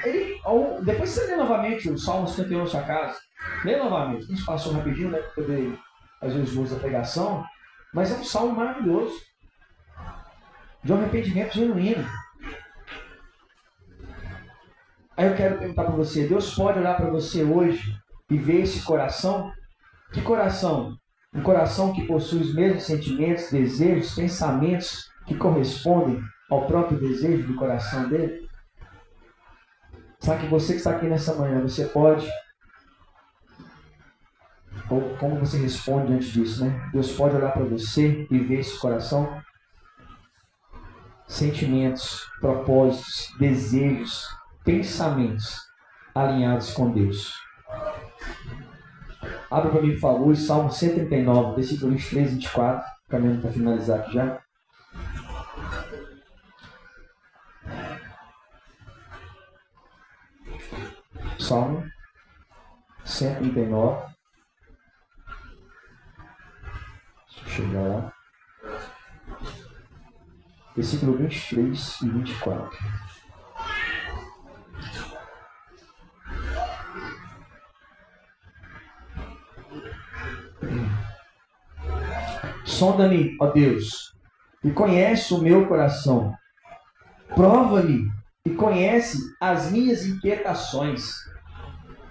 [0.06, 0.40] ele,
[0.84, 3.18] depois você lê novamente o Salmo 51 na sua casa,
[3.66, 5.80] lê novamente, a gente passou rapidinho, né, para poder
[6.22, 7.44] às vezes usa a pregação,
[7.94, 9.16] mas é um salmo maravilhoso,
[10.84, 12.06] de um arrependimento genuíno.
[15.16, 17.96] Aí eu quero perguntar para você: Deus pode olhar para você hoje
[18.30, 19.52] e ver esse coração?
[20.12, 20.98] Que coração?
[21.34, 26.20] Um coração que possui os mesmos sentimentos, desejos, pensamentos que correspondem
[26.50, 28.48] ao próprio desejo do coração dele?
[30.20, 32.28] Sabe que você que está aqui nessa manhã, você pode.
[34.90, 36.90] Ou como você responde diante disso, né?
[36.92, 39.42] Deus pode olhar para você e ver esse coração?
[41.28, 44.28] Sentimentos, propósitos, desejos,
[44.64, 45.58] pensamentos
[46.14, 47.34] alinhados com Deus.
[49.50, 54.14] Abra para mim, por favor, Salmo 139, versículo 23 e 24, caminhando para finalizar aqui
[54.14, 54.42] já.
[61.40, 61.84] Salmo
[63.06, 64.13] 139.
[67.54, 68.14] Chegar lá.
[70.76, 72.78] Versículo 23 e 24.
[82.66, 84.16] Sonda-me, ó Deus,
[84.64, 86.34] e conhece o meu coração.
[87.36, 88.12] Prova-me
[88.46, 91.14] e conhece as minhas inquietações.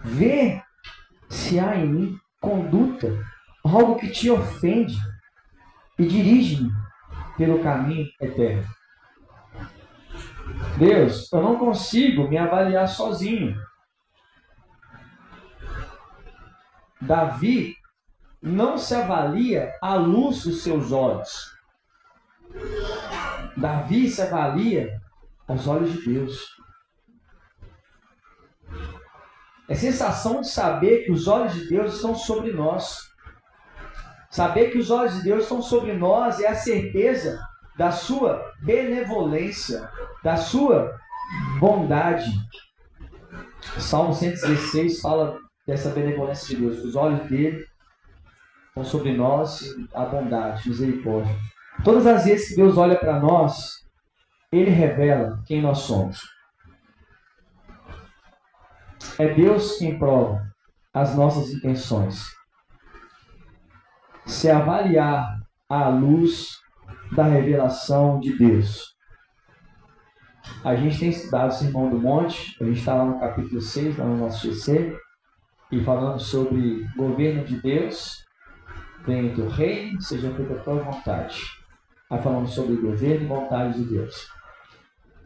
[0.04, 0.62] Vê
[1.28, 3.12] se há em mim conduta,
[3.64, 4.96] algo que te ofende,
[6.02, 6.72] e dirige-me
[7.36, 8.68] pelo caminho eterno.
[10.76, 13.56] Deus, eu não consigo me avaliar sozinho.
[17.00, 17.76] Davi
[18.42, 21.30] não se avalia à luz dos seus olhos.
[23.56, 25.00] Davi se avalia
[25.46, 26.44] aos olhos de Deus.
[29.68, 33.11] É sensação de saber que os olhos de Deus estão sobre nós.
[34.32, 37.38] Saber que os olhos de Deus estão sobre nós é a certeza
[37.76, 39.90] da sua benevolência,
[40.24, 40.98] da sua
[41.60, 42.32] bondade.
[43.78, 46.82] Salmo 116 fala dessa benevolência de Deus.
[46.82, 47.62] Os olhos dele
[48.68, 49.60] estão sobre nós
[49.92, 51.36] a bondade, misericórdia.
[51.84, 53.84] Todas as vezes que Deus olha para nós,
[54.50, 56.22] Ele revela quem nós somos.
[59.18, 60.42] É Deus quem prova
[60.94, 62.41] as nossas intenções.
[64.26, 66.62] Se avaliar à luz
[67.14, 68.92] da revelação de Deus.
[70.64, 73.98] A gente tem estudado o Sermão do Monte, a gente está lá no capítulo 6,
[73.98, 74.96] lá no nosso GC,
[75.70, 78.24] e falando sobre governo de Deus,
[79.06, 81.40] venha o teu reino, seja feita a tua vontade.
[82.10, 84.28] Aí falando sobre governo e vontade de Deus.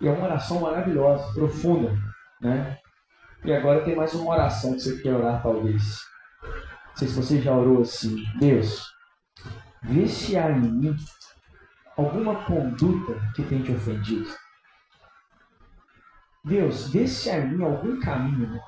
[0.01, 1.97] E é uma oração maravilhosa, profunda,
[2.41, 2.79] né?
[3.45, 6.01] E agora tem mais uma oração que você quer orar, talvez.
[6.97, 8.25] Sei se você já orou assim.
[8.39, 8.83] Deus,
[9.83, 10.97] vê se há em mim
[11.97, 14.35] alguma conduta que tem te ofendido.
[16.45, 18.61] Deus, vê se há em mim algum caminho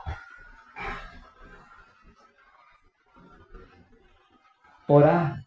[4.89, 5.39] orar,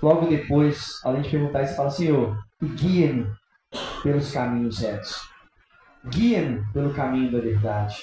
[0.00, 3.26] logo depois, além de perguntar isso, fala, Senhor, guia-me
[4.02, 5.20] pelos caminhos retos.
[6.06, 8.02] Guia-me pelo caminho da verdade.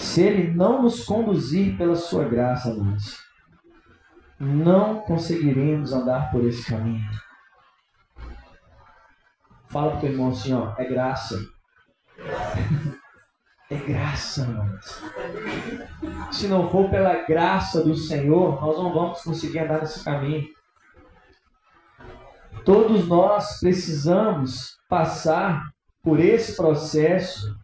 [0.00, 3.18] Se Ele não nos conduzir pela Sua graça, nós
[4.40, 7.08] não conseguiremos andar por esse caminho.
[9.68, 11.38] Fala para o teu irmão assim, ó, é graça.
[13.72, 15.00] É graça, irmãos.
[16.32, 20.44] Se não for pela graça do Senhor, nós não vamos conseguir andar nesse caminho.
[22.64, 25.70] Todos nós precisamos passar
[26.02, 27.56] por esse processo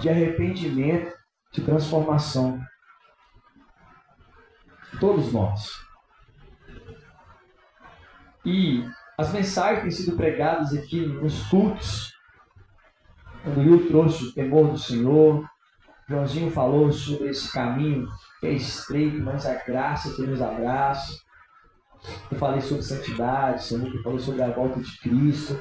[0.00, 1.14] de arrependimento,
[1.52, 2.60] de transformação.
[4.98, 5.70] Todos nós.
[8.44, 8.84] E
[9.16, 12.12] as mensagens têm sido pregadas aqui nos cultos.
[13.42, 15.48] Quando o Will trouxe o temor do Senhor,
[16.08, 18.08] Joãozinho falou sobre esse caminho
[18.40, 21.18] que é estreito, mas a graça que nos abraça.
[22.30, 25.58] Eu falei sobre santidade, Senhor, que falou sobre a volta de Cristo.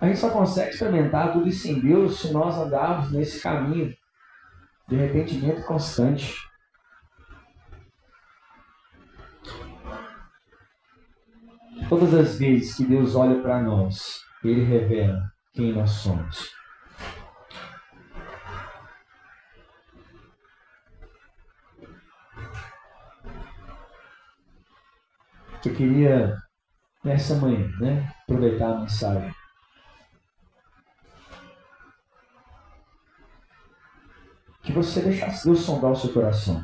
[0.00, 3.92] A gente só consegue experimentar tudo isso em Deus se nós andarmos nesse caminho
[4.88, 6.36] de arrependimento constante.
[11.88, 15.20] Todas as vezes que Deus olha para nós, Ele revela
[15.52, 16.56] quem nós somos.
[25.64, 26.36] Eu queria,
[27.04, 29.34] nessa manhã, né, aproveitar a mensagem
[34.68, 36.62] Que você deixasse Deus sondar o seu coração.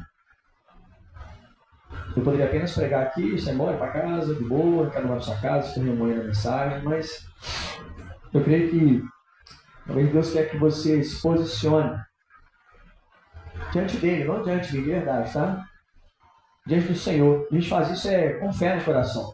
[2.15, 5.25] Eu poderia apenas pregar aqui, você embora para casa, de boa, cada um vai para
[5.25, 7.27] sua casa, estou remoendo a mensagem, mas
[8.35, 9.03] eu creio que
[9.87, 11.99] talvez Deus quer que você se posicione
[13.73, 15.65] diante dele, não diante de verdade, tá?
[16.67, 17.49] Diante do Senhor.
[17.51, 19.33] A gente faz isso é com fé no coração.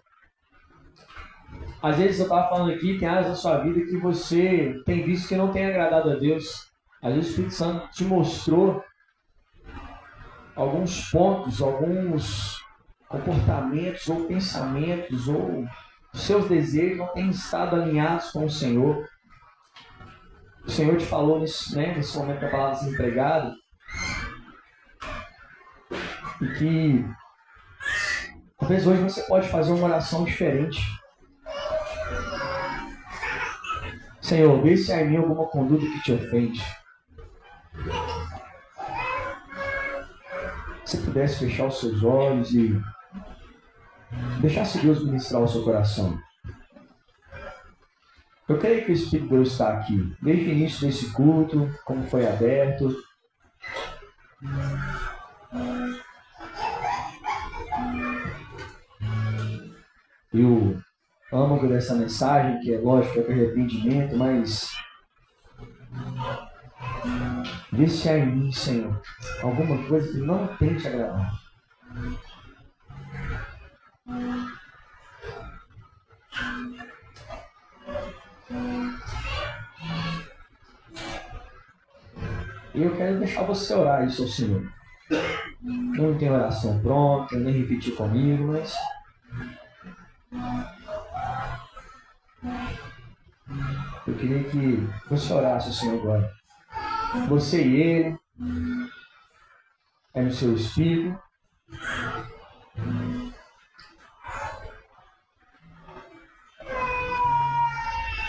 [1.83, 5.27] Às vezes eu estava falando aqui, tem áreas da sua vida que você tem visto
[5.27, 6.70] que não tem agradado a Deus.
[7.03, 8.85] Às vezes o Espírito Santo te mostrou
[10.55, 12.61] alguns pontos, alguns
[13.09, 15.67] comportamentos ou pensamentos ou
[16.13, 19.09] seus desejos não têm estado alinhados com o Senhor.
[20.67, 23.55] O Senhor te falou nesse, né, nesse momento que a palavra desempregado
[26.43, 27.05] e que
[28.59, 30.81] talvez hoje você pode fazer uma oração diferente.
[34.21, 36.80] Senhor, vê se há em mim alguma conduta que te ofende.
[41.11, 42.81] Pudesse fechar os seus olhos e
[44.41, 46.19] Deixasse Deus ministrar o seu coração.
[48.49, 52.03] Eu creio que o Espírito de Deus está aqui, desde o início desse culto, como
[52.09, 52.97] foi aberto.
[60.33, 60.83] E o
[61.33, 64.73] âmago dessa mensagem, que é lógico, é arrependimento, mas
[68.27, 69.01] mim, Senhor,
[69.43, 71.39] alguma coisa que não tem te agradado.
[82.75, 84.73] E eu quero deixar você orar isso ao Senhor.
[85.61, 88.75] Não tem oração pronta, nem repetir comigo, mas.
[94.07, 96.40] Eu queria que você orasse Senhor agora.
[97.29, 98.19] Você e ele.
[100.15, 101.19] É no seu espírito.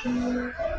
[0.04, 0.71] Thank